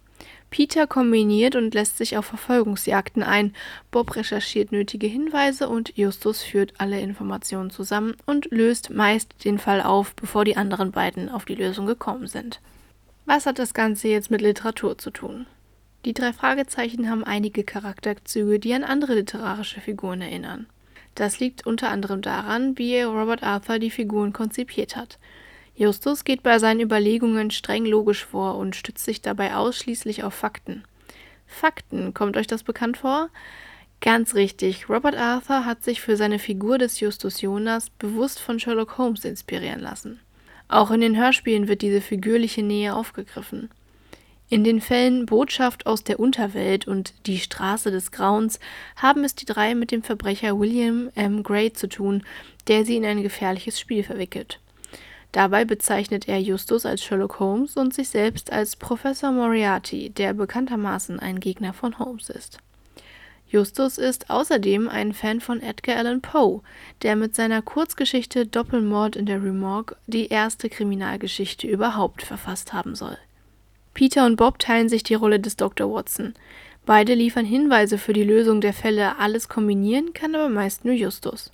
[0.50, 3.54] Peter kombiniert und lässt sich auf Verfolgungsjagden ein,
[3.90, 9.80] Bob recherchiert nötige Hinweise und Justus führt alle Informationen zusammen und löst meist den Fall
[9.80, 12.60] auf, bevor die anderen beiden auf die Lösung gekommen sind.
[13.26, 15.46] Was hat das Ganze jetzt mit Literatur zu tun?
[16.04, 20.66] Die drei Fragezeichen haben einige Charakterzüge, die an andere literarische Figuren erinnern.
[21.14, 25.18] Das liegt unter anderem daran, wie Robert Arthur die Figuren konzipiert hat.
[25.74, 30.84] Justus geht bei seinen Überlegungen streng logisch vor und stützt sich dabei ausschließlich auf Fakten.
[31.46, 33.30] Fakten, kommt euch das bekannt vor?
[34.00, 38.98] Ganz richtig, Robert Arthur hat sich für seine Figur des Justus Jonas bewusst von Sherlock
[38.98, 40.20] Holmes inspirieren lassen.
[40.68, 43.70] Auch in den Hörspielen wird diese figürliche Nähe aufgegriffen.
[44.50, 48.60] In den Fällen Botschaft aus der Unterwelt und Die Straße des Grauens
[48.94, 51.42] haben es die drei mit dem Verbrecher William M.
[51.42, 52.22] Gray zu tun,
[52.68, 54.60] der sie in ein gefährliches Spiel verwickelt.
[55.32, 61.18] Dabei bezeichnet er Justus als Sherlock Holmes und sich selbst als Professor Moriarty, der bekanntermaßen
[61.18, 62.58] ein Gegner von Holmes ist.
[63.48, 66.60] Justus ist außerdem ein Fan von Edgar Allan Poe,
[67.02, 72.94] der mit seiner Kurzgeschichte Doppelmord in der Rue Morgue die erste Kriminalgeschichte überhaupt verfasst haben
[72.94, 73.16] soll.
[73.94, 75.92] Peter und Bob teilen sich die Rolle des Dr.
[75.92, 76.34] Watson.
[76.84, 81.52] Beide liefern Hinweise für die Lösung der Fälle, alles kombinieren kann aber meist nur Justus.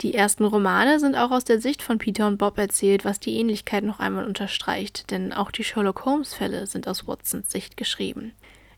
[0.00, 3.36] Die ersten Romane sind auch aus der Sicht von Peter und Bob erzählt, was die
[3.38, 8.32] Ähnlichkeit noch einmal unterstreicht, denn auch die Sherlock Holmes-Fälle sind aus Watsons Sicht geschrieben.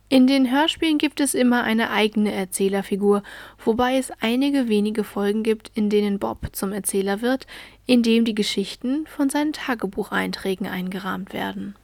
[0.09, 3.23] In den Hörspielen gibt es immer eine eigene Erzählerfigur,
[3.65, 7.47] wobei es einige wenige Folgen gibt, in denen Bob zum Erzähler wird,
[7.87, 11.75] indem die Geschichten von seinen Tagebucheinträgen eingerahmt werden.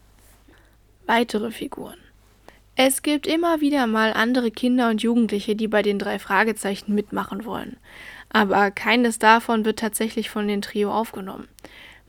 [1.06, 1.96] Weitere Figuren
[2.76, 7.44] Es gibt immer wieder mal andere Kinder und Jugendliche, die bei den drei Fragezeichen mitmachen
[7.44, 7.76] wollen,
[8.30, 11.48] aber keines davon wird tatsächlich von den Trio aufgenommen.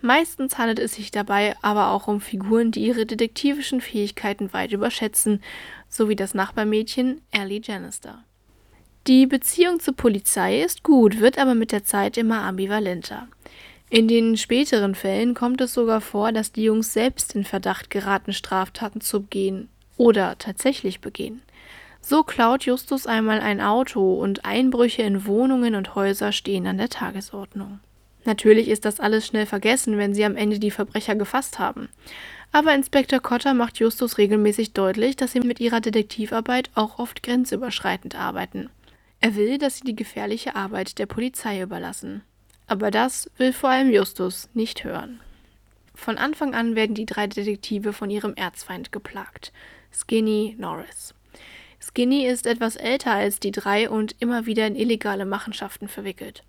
[0.01, 5.41] Meistens handelt es sich dabei aber auch um Figuren, die ihre detektivischen Fähigkeiten weit überschätzen,
[5.89, 8.23] so wie das Nachbarmädchen Ellie Janister.
[9.07, 13.27] Die Beziehung zur Polizei ist gut, wird aber mit der Zeit immer ambivalenter.
[13.93, 18.33] In den späteren Fällen kommt es sogar vor, dass die Jungs selbst in Verdacht geraten,
[18.33, 21.43] Straftaten zu begehen oder tatsächlich begehen.
[22.01, 26.89] So klaut Justus einmal ein Auto und Einbrüche in Wohnungen und Häuser stehen an der
[26.89, 27.81] Tagesordnung.
[28.25, 31.87] Natürlich ist das alles schnell vergessen, wenn sie am Ende die Verbrecher gefasst haben.
[32.51, 38.15] Aber Inspektor Cotter macht Justus regelmäßig deutlich, dass sie mit ihrer Detektivarbeit auch oft grenzüberschreitend
[38.15, 38.71] arbeiten.
[39.19, 42.23] Er will, dass sie die gefährliche Arbeit der Polizei überlassen.
[42.67, 45.19] Aber das will vor allem Justus nicht hören.
[45.95, 49.51] Von Anfang an werden die drei Detektive von ihrem Erzfeind geplagt,
[49.91, 51.13] Skinny Norris.
[51.79, 56.43] Skinny ist etwas älter als die drei und immer wieder in illegale Machenschaften verwickelt.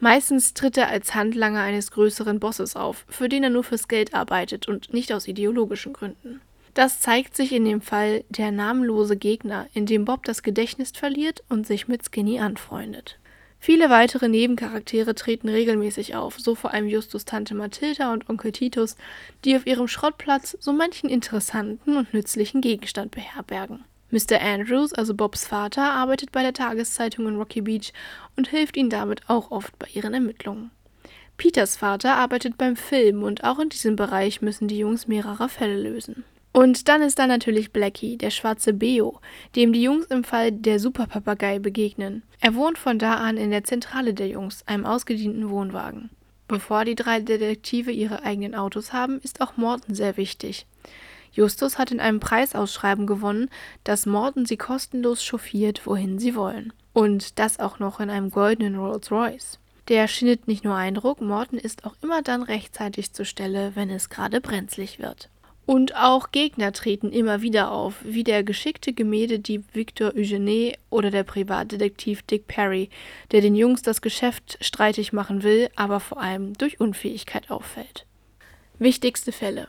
[0.00, 4.14] Meistens tritt er als Handlanger eines größeren Bosses auf, für den er nur fürs Geld
[4.14, 6.40] arbeitet und nicht aus ideologischen Gründen.
[6.74, 11.44] Das zeigt sich in dem Fall Der namenlose Gegner, in dem Bob das Gedächtnis verliert
[11.48, 13.18] und sich mit Skinny anfreundet.
[13.64, 18.96] Viele weitere Nebencharaktere treten regelmäßig auf, so vor allem Justus Tante Mathilda und Onkel Titus,
[19.44, 23.84] die auf ihrem Schrottplatz so manchen interessanten und nützlichen Gegenstand beherbergen.
[24.10, 24.40] Mr.
[24.42, 27.92] Andrews, also Bobs Vater, arbeitet bei der Tageszeitung in Rocky Beach
[28.36, 30.72] und hilft ihnen damit auch oft bei ihren Ermittlungen.
[31.36, 35.80] Peters Vater arbeitet beim Film und auch in diesem Bereich müssen die Jungs mehrere Fälle
[35.80, 36.24] lösen.
[36.52, 39.20] Und dann ist da natürlich Blackie, der schwarze Beo,
[39.56, 42.22] dem die Jungs im Fall der Superpapagei begegnen.
[42.40, 46.10] Er wohnt von da an in der Zentrale der Jungs, einem ausgedienten Wohnwagen.
[46.48, 50.66] Bevor die drei Detektive ihre eigenen Autos haben, ist auch Morton sehr wichtig.
[51.32, 53.48] Justus hat in einem Preisausschreiben gewonnen,
[53.84, 56.74] dass Morton sie kostenlos chauffiert, wohin sie wollen.
[56.92, 59.58] Und das auch noch in einem goldenen Rolls Royce.
[59.88, 64.10] Der schindet nicht nur Eindruck, Morton ist auch immer dann rechtzeitig zur Stelle, wenn es
[64.10, 65.30] gerade brenzlig wird.
[65.64, 71.22] Und auch Gegner treten immer wieder auf, wie der geschickte Gemälde-Dieb Victor Eugene oder der
[71.22, 72.90] Privatdetektiv Dick Perry,
[73.30, 78.06] der den Jungs das Geschäft streitig machen will, aber vor allem durch Unfähigkeit auffällt.
[78.78, 79.68] Wichtigste Fälle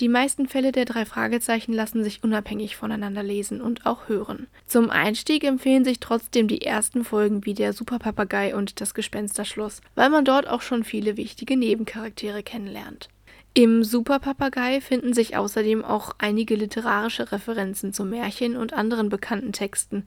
[0.00, 4.46] die meisten Fälle der drei Fragezeichen lassen sich unabhängig voneinander lesen und auch hören.
[4.66, 10.08] Zum Einstieg empfehlen sich trotzdem die ersten Folgen wie der Superpapagei und das Gespensterschloss, weil
[10.08, 13.10] man dort auch schon viele wichtige Nebencharaktere kennenlernt.
[13.52, 20.06] Im Superpapagei finden sich außerdem auch einige literarische Referenzen zu Märchen und anderen bekannten Texten.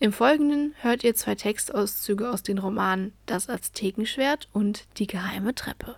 [0.00, 5.96] Im Folgenden hört ihr zwei Textauszüge aus den Romanen Das Aztekenschwert und Die geheime Treppe.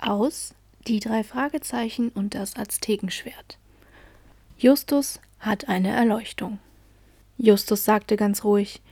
[0.00, 0.54] Aus
[0.88, 3.58] die drei Fragezeichen und das Aztekenschwert.
[4.58, 6.58] Justus hat eine Erleuchtung.
[7.38, 8.82] Justus sagte ganz ruhig: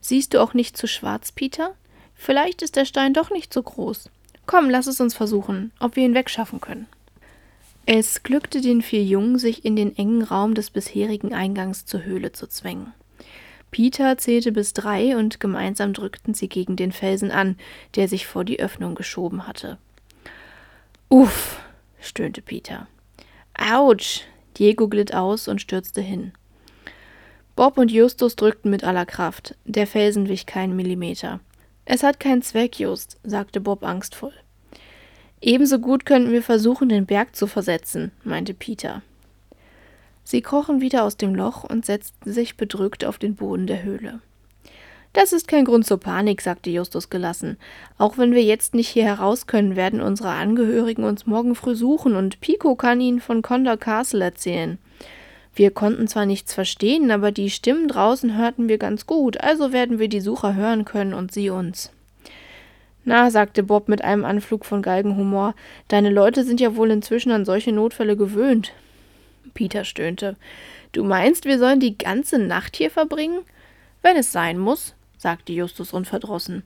[0.00, 1.74] Siehst du auch nicht zu schwarz, Peter?
[2.14, 4.10] Vielleicht ist der Stein doch nicht so groß.
[4.46, 6.86] Komm, lass es uns versuchen, ob wir ihn wegschaffen können.
[7.86, 12.32] Es glückte den vier Jungen, sich in den engen Raum des bisherigen Eingangs zur Höhle
[12.32, 12.92] zu zwängen.
[13.70, 17.56] Peter zählte bis drei und gemeinsam drückten sie gegen den Felsen an,
[17.96, 19.78] der sich vor die Öffnung geschoben hatte.
[21.08, 21.60] Uff,
[22.00, 22.86] stöhnte Peter.
[23.58, 24.22] Autsch!
[24.58, 26.32] Diego glitt aus und stürzte hin.
[27.56, 29.56] Bob und Justus drückten mit aller Kraft.
[29.64, 31.40] Der Felsen wich keinen Millimeter.
[31.84, 34.32] Es hat keinen Zweck, Just, sagte Bob angstvoll.
[35.40, 39.02] Ebenso gut könnten wir versuchen, den Berg zu versetzen, meinte Peter.
[40.22, 44.20] Sie krochen wieder aus dem Loch und setzten sich bedrückt auf den Boden der Höhle.
[45.12, 47.58] Das ist kein Grund zur Panik, sagte Justus gelassen.
[47.98, 52.14] Auch wenn wir jetzt nicht hier heraus können, werden unsere Angehörigen uns morgen früh suchen
[52.14, 54.78] und Pico kann ihnen von Condor Castle erzählen.
[55.54, 59.98] Wir konnten zwar nichts verstehen, aber die Stimmen draußen hörten wir ganz gut, also werden
[59.98, 61.90] wir die Sucher hören können und sie uns.
[63.04, 65.54] Na, sagte Bob mit einem Anflug von Galgenhumor,
[65.88, 68.72] deine Leute sind ja wohl inzwischen an solche Notfälle gewöhnt.
[69.54, 70.36] Peter stöhnte.
[70.92, 73.40] Du meinst, wir sollen die ganze Nacht hier verbringen?
[74.02, 76.62] Wenn es sein muss, sagte Justus unverdrossen.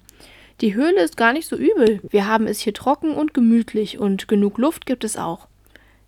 [0.60, 2.00] Die Höhle ist gar nicht so übel.
[2.08, 5.48] Wir haben es hier trocken und gemütlich und genug Luft gibt es auch.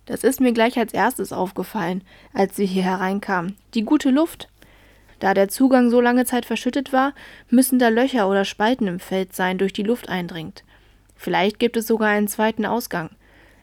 [0.09, 2.03] Das ist mir gleich als erstes aufgefallen,
[2.33, 3.55] als wir hier hereinkamen.
[3.75, 4.49] Die gute Luft.
[5.19, 7.13] Da der Zugang so lange Zeit verschüttet war,
[7.51, 10.63] müssen da Löcher oder Spalten im Feld sein, durch die Luft eindringt.
[11.15, 13.11] Vielleicht gibt es sogar einen zweiten Ausgang.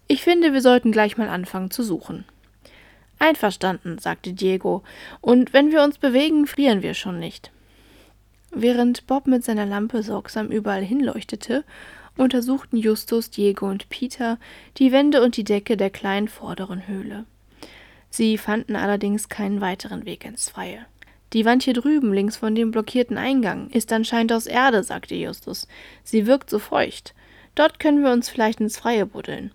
[0.06, 2.24] Ich finde, wir sollten gleich mal anfangen zu suchen.
[3.18, 4.84] Einverstanden, sagte Diego,
[5.20, 7.50] und wenn wir uns bewegen, frieren wir schon nicht.
[8.52, 11.64] Während Bob mit seiner Lampe sorgsam überall hinleuchtete,
[12.16, 14.38] untersuchten Justus, Diego und Peter
[14.78, 17.24] die Wände und die Decke der kleinen vorderen Höhle.
[18.10, 20.86] Sie fanden allerdings keinen weiteren Weg ins Freie.
[21.32, 25.66] Die Wand hier drüben, links von dem blockierten Eingang, ist anscheinend aus Erde, sagte Justus.
[26.04, 27.14] Sie wirkt so feucht.
[27.54, 29.52] Dort können wir uns vielleicht ins Freie buddeln.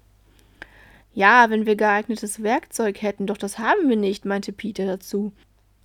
[1.13, 5.33] Ja, wenn wir geeignetes Werkzeug hätten, doch das haben wir nicht, meinte Peter dazu.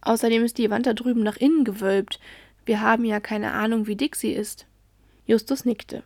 [0.01, 2.21] Außerdem ist die Wand da drüben nach innen gewölbt.
[2.65, 4.67] Wir haben ja keine Ahnung, wie dick sie ist.
[5.27, 6.05] Justus nickte.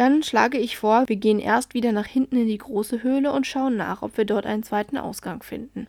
[0.00, 3.46] Dann schlage ich vor, wir gehen erst wieder nach hinten in die große Höhle und
[3.46, 5.88] schauen nach, ob wir dort einen zweiten Ausgang finden.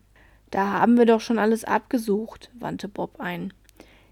[0.50, 3.54] Da haben wir doch schon alles abgesucht, wandte Bob ein.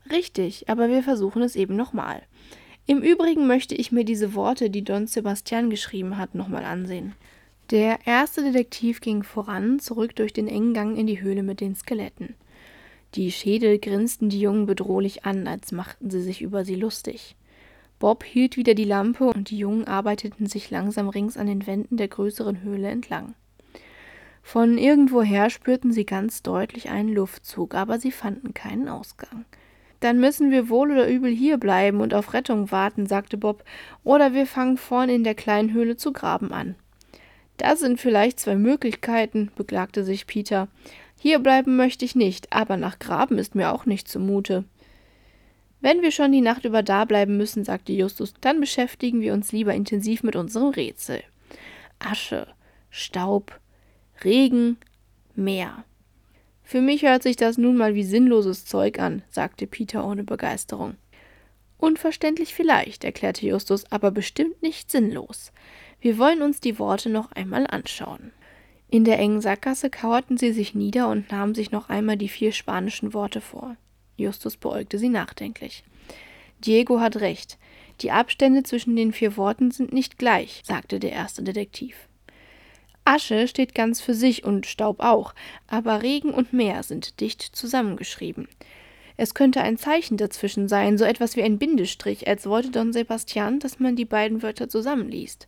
[0.10, 2.22] Richtig, aber wir versuchen es eben nochmal.
[2.86, 7.14] Im Übrigen möchte ich mir diese Worte, die Don Sebastian geschrieben hat, nochmal ansehen.
[7.70, 11.76] Der erste Detektiv ging voran, zurück durch den engen Gang in die Höhle mit den
[11.76, 12.36] Skeletten.
[13.16, 17.36] Die Schädel grinsten die Jungen bedrohlich an, als machten sie sich über sie lustig.
[18.00, 21.98] Bob hielt wieder die Lampe und die Jungen arbeiteten sich langsam rings an den Wänden
[21.98, 23.36] der größeren Höhle entlang.
[24.42, 29.46] Von irgendwoher spürten sie ganz deutlich einen Luftzug, aber sie fanden keinen Ausgang.
[30.00, 33.66] Dann müssen wir wohl oder übel hier bleiben und auf Rettung warten, sagte Bob,
[34.06, 36.76] oder wir fangen vorn in der kleinen Höhle zu graben an.
[37.58, 40.70] Das sind vielleicht zwei Möglichkeiten, beklagte sich Peter.
[41.20, 44.64] Hier bleiben möchte ich nicht, aber nach Graben ist mir auch nicht zumute.
[45.82, 49.52] Wenn wir schon die Nacht über da bleiben müssen, sagte Justus, dann beschäftigen wir uns
[49.52, 51.24] lieber intensiv mit unserem Rätsel.
[52.00, 52.48] Asche,
[52.90, 53.60] Staub,
[54.24, 54.78] Regen,
[55.36, 55.86] Meer.
[56.64, 60.96] Für mich hört sich das nun mal wie sinnloses Zeug an, sagte Peter ohne Begeisterung.
[61.78, 65.54] Unverständlich vielleicht, erklärte Justus, aber bestimmt nicht sinnlos.
[66.02, 68.34] Wir wollen uns die Worte noch einmal anschauen.
[68.90, 72.52] In der engen Sackgasse kauerten sie sich nieder und nahmen sich noch einmal die vier
[72.52, 73.78] spanischen Worte vor.
[74.20, 75.84] Justus beäugte sie nachdenklich.
[76.60, 77.58] Diego hat recht.
[78.02, 82.08] Die Abstände zwischen den vier Worten sind nicht gleich, sagte der erste Detektiv.
[83.06, 85.34] Asche steht ganz für sich und Staub auch,
[85.68, 88.48] aber Regen und Meer sind dicht zusammengeschrieben.
[89.18, 93.60] Es könnte ein Zeichen dazwischen sein, so etwas wie ein Bindestrich, als wollte Don Sebastian,
[93.60, 95.48] dass man die beiden Wörter zusammenliest.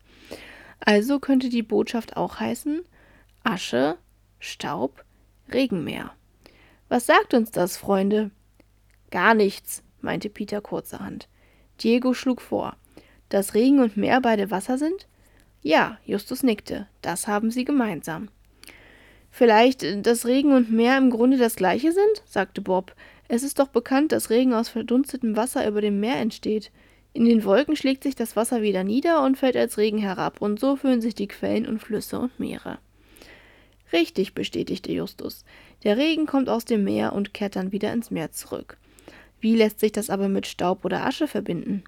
[0.80, 2.82] Also könnte die Botschaft auch heißen
[3.44, 3.98] Asche,
[4.40, 5.06] Staub,
[5.54, 6.12] Regenmeer.
[6.90, 8.32] Was sagt uns das, Freunde?
[9.12, 11.28] Gar nichts, meinte Peter kurzerhand.
[11.82, 12.76] Diego schlug vor.
[13.30, 15.08] Dass Regen und Meer beide Wasser sind?
[15.62, 16.88] Ja, Justus nickte.
[17.02, 18.30] Das haben sie gemeinsam.
[19.30, 22.24] Vielleicht, äh, dass Regen und Meer im Grunde das gleiche sind?
[22.26, 22.96] sagte Bob.
[23.28, 26.72] Es ist doch bekannt, dass Regen aus verdunstetem Wasser über dem Meer entsteht.
[27.14, 30.60] In den Wolken schlägt sich das Wasser wieder nieder und fällt als Regen herab, und
[30.60, 32.80] so füllen sich die Quellen und Flüsse und Meere.
[33.94, 35.44] Richtig, bestätigte Justus.
[35.84, 38.78] Der Regen kommt aus dem Meer und kehrt dann wieder ins Meer zurück.
[39.42, 41.84] Wie lässt sich das aber mit Staub oder Asche verbinden?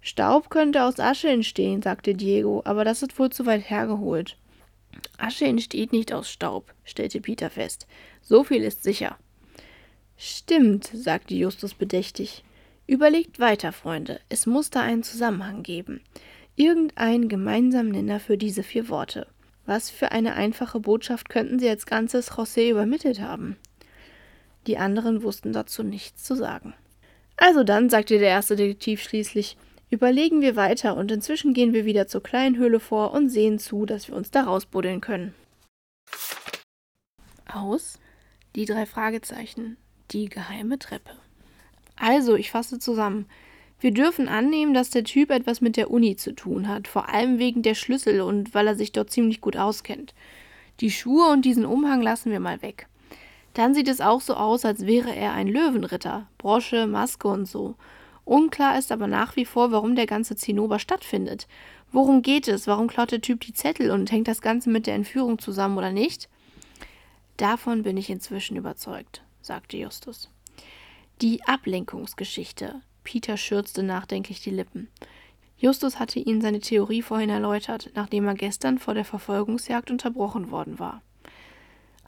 [0.00, 4.36] Staub könnte aus Asche entstehen, sagte Diego, aber das ist wohl zu weit hergeholt.
[5.18, 7.86] Asche entsteht nicht aus Staub, stellte Peter fest.
[8.22, 9.16] So viel ist sicher.
[10.16, 12.44] Stimmt, sagte Justus bedächtig.
[12.86, 14.20] Überlegt weiter, Freunde.
[14.28, 16.02] Es muss da einen Zusammenhang geben.
[16.54, 19.26] Irgendeinen gemeinsamen Nenner für diese vier Worte.
[19.64, 23.56] Was für eine einfache Botschaft könnten sie als ganzes José übermittelt haben?
[24.66, 26.74] Die anderen wussten dazu nichts zu sagen.
[27.36, 29.56] Also dann, sagte der erste Detektiv schließlich,
[29.90, 33.86] überlegen wir weiter und inzwischen gehen wir wieder zur kleinen Höhle vor und sehen zu,
[33.86, 35.34] dass wir uns da rausbuddeln können.
[37.52, 37.98] Aus?
[38.54, 39.76] Die drei Fragezeichen.
[40.10, 41.10] Die geheime Treppe.
[41.96, 43.26] Also, ich fasse zusammen.
[43.78, 47.38] Wir dürfen annehmen, dass der Typ etwas mit der Uni zu tun hat, vor allem
[47.38, 50.14] wegen der Schlüssel und weil er sich dort ziemlich gut auskennt.
[50.80, 52.88] Die Schuhe und diesen Umhang lassen wir mal weg.
[53.56, 56.26] Dann sieht es auch so aus, als wäre er ein Löwenritter.
[56.36, 57.74] Brosche, Maske und so.
[58.26, 61.48] Unklar ist aber nach wie vor, warum der ganze Zinnober stattfindet.
[61.90, 62.66] Worum geht es?
[62.66, 65.90] Warum klaut der Typ die Zettel und hängt das Ganze mit der Entführung zusammen oder
[65.90, 66.28] nicht?
[67.38, 70.28] Davon bin ich inzwischen überzeugt, sagte Justus.
[71.22, 72.82] Die Ablenkungsgeschichte.
[73.04, 74.88] Peter schürzte nachdenklich die Lippen.
[75.56, 80.78] Justus hatte ihnen seine Theorie vorhin erläutert, nachdem er gestern vor der Verfolgungsjagd unterbrochen worden
[80.78, 81.00] war.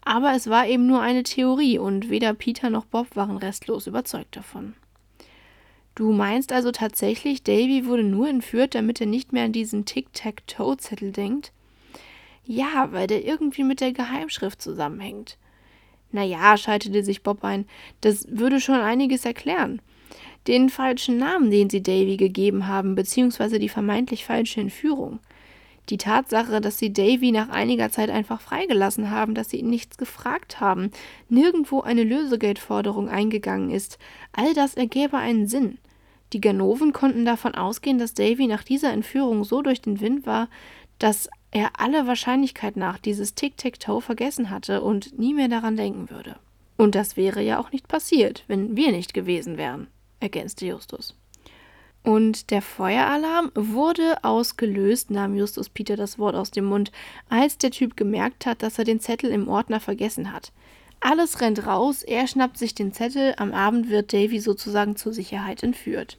[0.08, 4.36] Aber es war eben nur eine Theorie und weder Peter noch Bob waren restlos überzeugt
[4.36, 4.72] davon.
[5.94, 11.12] Du meinst also tatsächlich, Davy wurde nur entführt, damit er nicht mehr an diesen Tic-Tac-Toe-Zettel
[11.12, 11.52] denkt?
[12.46, 15.36] Ja, weil der irgendwie mit der Geheimschrift zusammenhängt.
[16.10, 17.66] Naja, schaltete sich Bob ein,
[18.00, 19.82] das würde schon einiges erklären.
[20.46, 25.18] Den falschen Namen, den sie Davy gegeben haben, beziehungsweise die vermeintlich falsche Entführung.
[25.90, 29.96] Die Tatsache, dass sie Davy nach einiger Zeit einfach freigelassen haben, dass sie ihn nichts
[29.96, 30.90] gefragt haben,
[31.28, 33.98] nirgendwo eine Lösegeldforderung eingegangen ist,
[34.32, 35.78] all das ergäbe einen Sinn.
[36.34, 40.48] Die Ganoven konnten davon ausgehen, dass Davy nach dieser Entführung so durch den Wind war,
[40.98, 46.36] dass er alle Wahrscheinlichkeit nach dieses Tic-Tac-Toe vergessen hatte und nie mehr daran denken würde.
[46.76, 49.88] Und das wäre ja auch nicht passiert, wenn wir nicht gewesen wären,
[50.20, 51.16] ergänzte Justus.
[52.08, 56.90] Und der Feueralarm wurde ausgelöst, nahm Justus Peter das Wort aus dem Mund,
[57.28, 60.50] als der Typ gemerkt hat, dass er den Zettel im Ordner vergessen hat.
[61.00, 65.62] Alles rennt raus, er schnappt sich den Zettel, am Abend wird Davy sozusagen zur Sicherheit
[65.62, 66.16] entführt.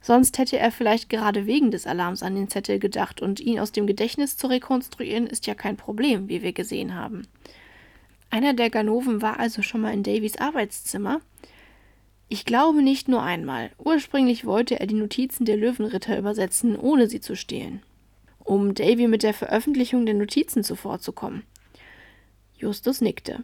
[0.00, 3.70] Sonst hätte er vielleicht gerade wegen des Alarms an den Zettel gedacht und ihn aus
[3.70, 7.22] dem Gedächtnis zu rekonstruieren ist ja kein Problem, wie wir gesehen haben.
[8.30, 11.20] Einer der Ganoven war also schon mal in Davys Arbeitszimmer.
[12.32, 13.72] Ich glaube nicht nur einmal.
[13.76, 17.82] Ursprünglich wollte er die Notizen der Löwenritter übersetzen, ohne sie zu stehlen.
[18.38, 21.42] Um Davy mit der Veröffentlichung der Notizen zuvorzukommen.
[22.56, 23.42] Justus nickte.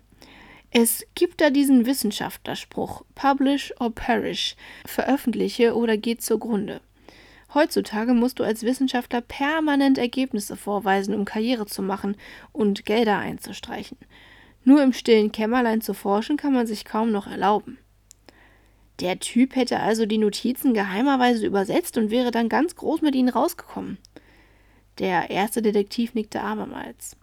[0.71, 6.81] Es gibt da diesen Wissenschaftlerspruch, publish or perish, veröffentliche oder geh zugrunde.
[7.55, 12.17] Heutzutage musst du als Wissenschaftler permanent Ergebnisse vorweisen, um Karriere zu machen
[12.53, 13.99] und Gelder einzustreichen.
[14.63, 17.79] Nur im stillen Kämmerlein zu forschen kann man sich kaum noch erlauben.
[19.01, 23.29] Der Typ hätte also die Notizen geheimerweise übersetzt und wäre dann ganz groß mit ihnen
[23.29, 23.99] rausgekommen.
[24.99, 27.17] Der erste Detektiv nickte abermals.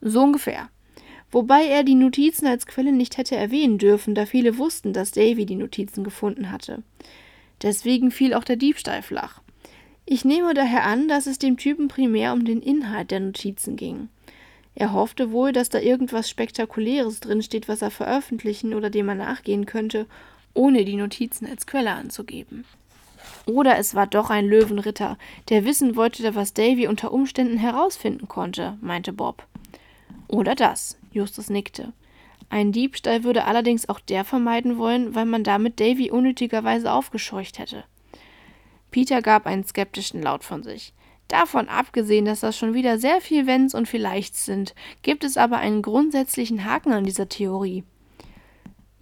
[0.00, 0.68] So ungefähr
[1.34, 5.44] wobei er die Notizen als Quelle nicht hätte erwähnen dürfen, da viele wussten, dass Davy
[5.44, 6.84] die Notizen gefunden hatte.
[7.60, 9.42] Deswegen fiel auch der Diebstahl flach.
[10.06, 14.08] Ich nehme daher an, dass es dem Typen primär um den Inhalt der Notizen ging.
[14.76, 19.66] Er hoffte wohl, dass da irgendwas Spektakuläres drinsteht, was er veröffentlichen oder dem er nachgehen
[19.66, 20.06] könnte,
[20.54, 22.64] ohne die Notizen als Quelle anzugeben.
[23.46, 28.78] Oder es war doch ein Löwenritter, der wissen wollte, was Davy unter Umständen herausfinden konnte,
[28.80, 29.46] meinte Bob.
[30.28, 30.98] Oder das.
[31.12, 31.92] Justus nickte.
[32.48, 37.84] Ein Diebstahl würde allerdings auch der vermeiden wollen, weil man damit Davy unnötigerweise aufgescheucht hätte.
[38.90, 40.92] Peter gab einen skeptischen Laut von sich.
[41.28, 45.56] Davon abgesehen, dass das schon wieder sehr viel Wenns und Vielleichts sind, gibt es aber
[45.56, 47.82] einen grundsätzlichen Haken an dieser Theorie.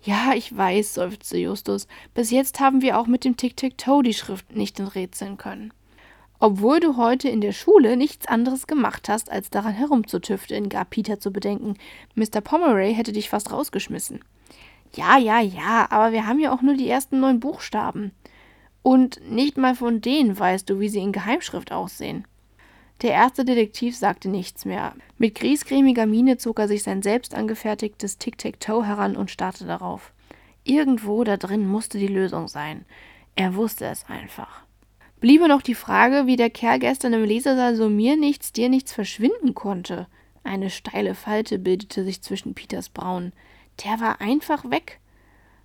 [0.02, 1.86] Ja, ich weiß, seufzte Justus.
[2.14, 5.72] Bis jetzt haben wir auch mit dem Tic-Tac-Toe die Schrift nicht enträtseln können
[6.42, 11.20] obwohl du heute in der Schule nichts anderes gemacht hast, als daran herumzutüfteln, gab Peter
[11.20, 11.74] zu bedenken.
[12.16, 12.40] Mr.
[12.40, 14.24] Pomeroy hätte dich fast rausgeschmissen.
[14.92, 18.10] Ja, ja, ja, aber wir haben ja auch nur die ersten neun Buchstaben.
[18.82, 22.26] Und nicht mal von denen weißt du, wie sie in Geheimschrift aussehen.
[23.02, 24.94] Der erste Detektiv sagte nichts mehr.
[25.18, 30.12] Mit griesgrämiger Miene zog er sich sein selbst angefertigtes Tic-Tac-Toe heran und starrte darauf.
[30.62, 32.84] Irgendwo da drin musste die Lösung sein.
[33.34, 34.62] Er wusste es einfach.
[35.18, 38.92] Bliebe noch die Frage, wie der Kerl gestern im Lesersaal so mir nichts, dir nichts
[38.92, 40.06] verschwinden konnte.
[40.44, 43.32] Eine steile Falte bildete sich zwischen Peters Brauen.
[43.84, 45.00] Der war einfach weg.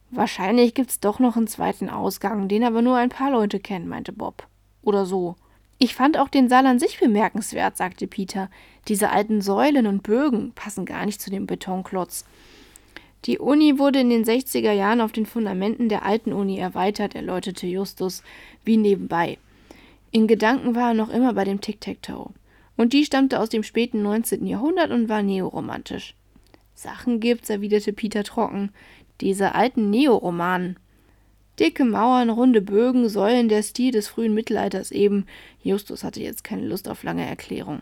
[0.10, 4.14] Wahrscheinlich gibt's doch noch einen zweiten Ausgang, den aber nur ein paar Leute kennen, meinte
[4.14, 4.48] Bob.
[4.82, 5.36] Oder so.
[5.80, 8.50] Ich fand auch den Saal an sich bemerkenswert, sagte Peter.
[8.88, 12.26] Diese alten Säulen und Bögen passen gar nicht zu dem Betonklotz.
[13.26, 17.68] Die Uni wurde in den 60er Jahren auf den Fundamenten der alten Uni erweitert, erläuterte
[17.68, 18.24] Justus,
[18.64, 19.38] wie nebenbei.
[20.12, 22.32] In Gedanken war er noch immer bei dem Tic-Tac-Toe.
[22.78, 24.46] Und die stammte aus dem späten 19.
[24.46, 26.16] Jahrhundert und war neoromantisch.
[26.74, 28.72] Sachen gibt's, erwiderte Peter trocken.
[29.20, 30.78] Diese alten Neoromanen.
[31.60, 35.26] Dicke Mauern, runde Bögen, Säulen, der Stil des frühen Mittelalters eben.
[35.64, 37.82] Justus hatte jetzt keine Lust auf lange Erklärung.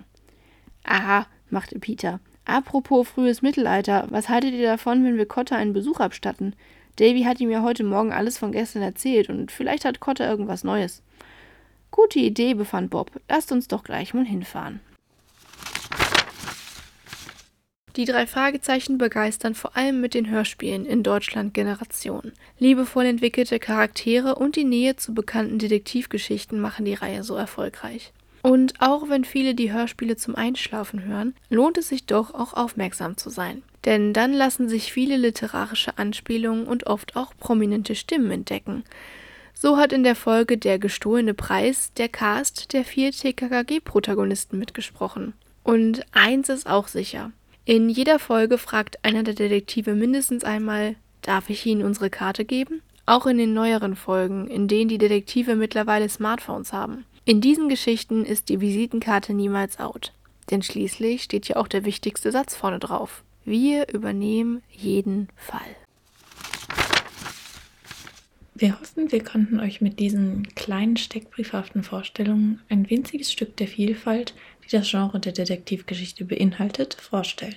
[0.84, 2.19] Aha, machte Peter.
[2.45, 6.55] Apropos frühes Mittelalter, was haltet ihr davon, wenn wir Cotta einen Besuch abstatten?
[6.97, 10.63] Davy hat ihm ja heute Morgen alles von gestern erzählt und vielleicht hat Cotta irgendwas
[10.63, 11.01] Neues.
[11.91, 13.11] Gute Idee, befand Bob.
[13.28, 14.80] Lasst uns doch gleich mal hinfahren.
[17.95, 22.33] Die drei Fragezeichen begeistern vor allem mit den Hörspielen in Deutschland Generationen.
[22.59, 28.11] Liebevoll entwickelte Charaktere und die Nähe zu bekannten Detektivgeschichten machen die Reihe so erfolgreich.
[28.41, 33.15] Und auch wenn viele die Hörspiele zum Einschlafen hören, lohnt es sich doch auch aufmerksam
[33.15, 33.63] zu sein.
[33.85, 38.83] Denn dann lassen sich viele literarische Anspielungen und oft auch prominente Stimmen entdecken.
[39.53, 45.33] So hat in der Folge Der gestohlene Preis der Cast der vier TKKG-Protagonisten mitgesprochen.
[45.63, 47.31] Und eins ist auch sicher.
[47.68, 52.84] In jeder Folge fragt einer der Detektive mindestens einmal, darf ich Ihnen unsere Karte geben?
[53.07, 57.05] Auch in den neueren Folgen, in denen die Detektive mittlerweile Smartphones haben.
[57.26, 60.13] In diesen Geschichten ist die Visitenkarte niemals out.
[60.51, 63.24] Denn schließlich steht ja auch der wichtigste Satz vorne drauf.
[63.45, 65.76] Wir übernehmen jeden Fall.
[68.57, 74.34] Wir hoffen, wir konnten euch mit diesen kleinen steckbriefhaften Vorstellungen ein winziges Stück der Vielfalt,
[74.66, 77.55] die das Genre der Detektivgeschichte beinhaltet, vorstellen.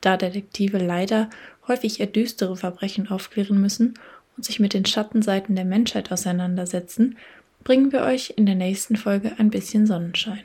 [0.00, 1.30] Da Detektive leider
[1.68, 3.94] häufig eher düstere Verbrechen aufklären müssen
[4.36, 7.16] und sich mit den Schattenseiten der Menschheit auseinandersetzen,
[7.62, 10.42] bringen wir euch in der nächsten Folge ein bisschen Sonnenschein.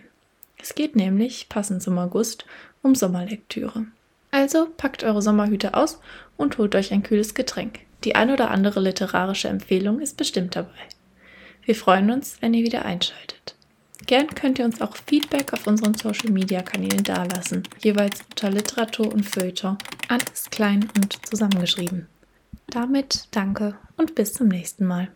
[0.59, 2.45] Es geht nämlich, passend zum August,
[2.81, 3.85] um Sommerlektüre.
[4.31, 5.99] Also packt eure Sommerhüte aus
[6.35, 7.79] und holt euch ein kühles Getränk.
[8.03, 10.69] Die ein oder andere literarische Empfehlung ist bestimmt dabei.
[11.63, 13.56] Wir freuen uns, wenn ihr wieder einschaltet.
[14.07, 19.13] Gern könnt ihr uns auch Feedback auf unseren Social Media Kanälen dalassen, jeweils unter Literatur
[19.13, 19.77] und Feuilleton,
[20.07, 22.07] alles klein und zusammengeschrieben.
[22.67, 25.09] Damit danke und bis zum nächsten Mal.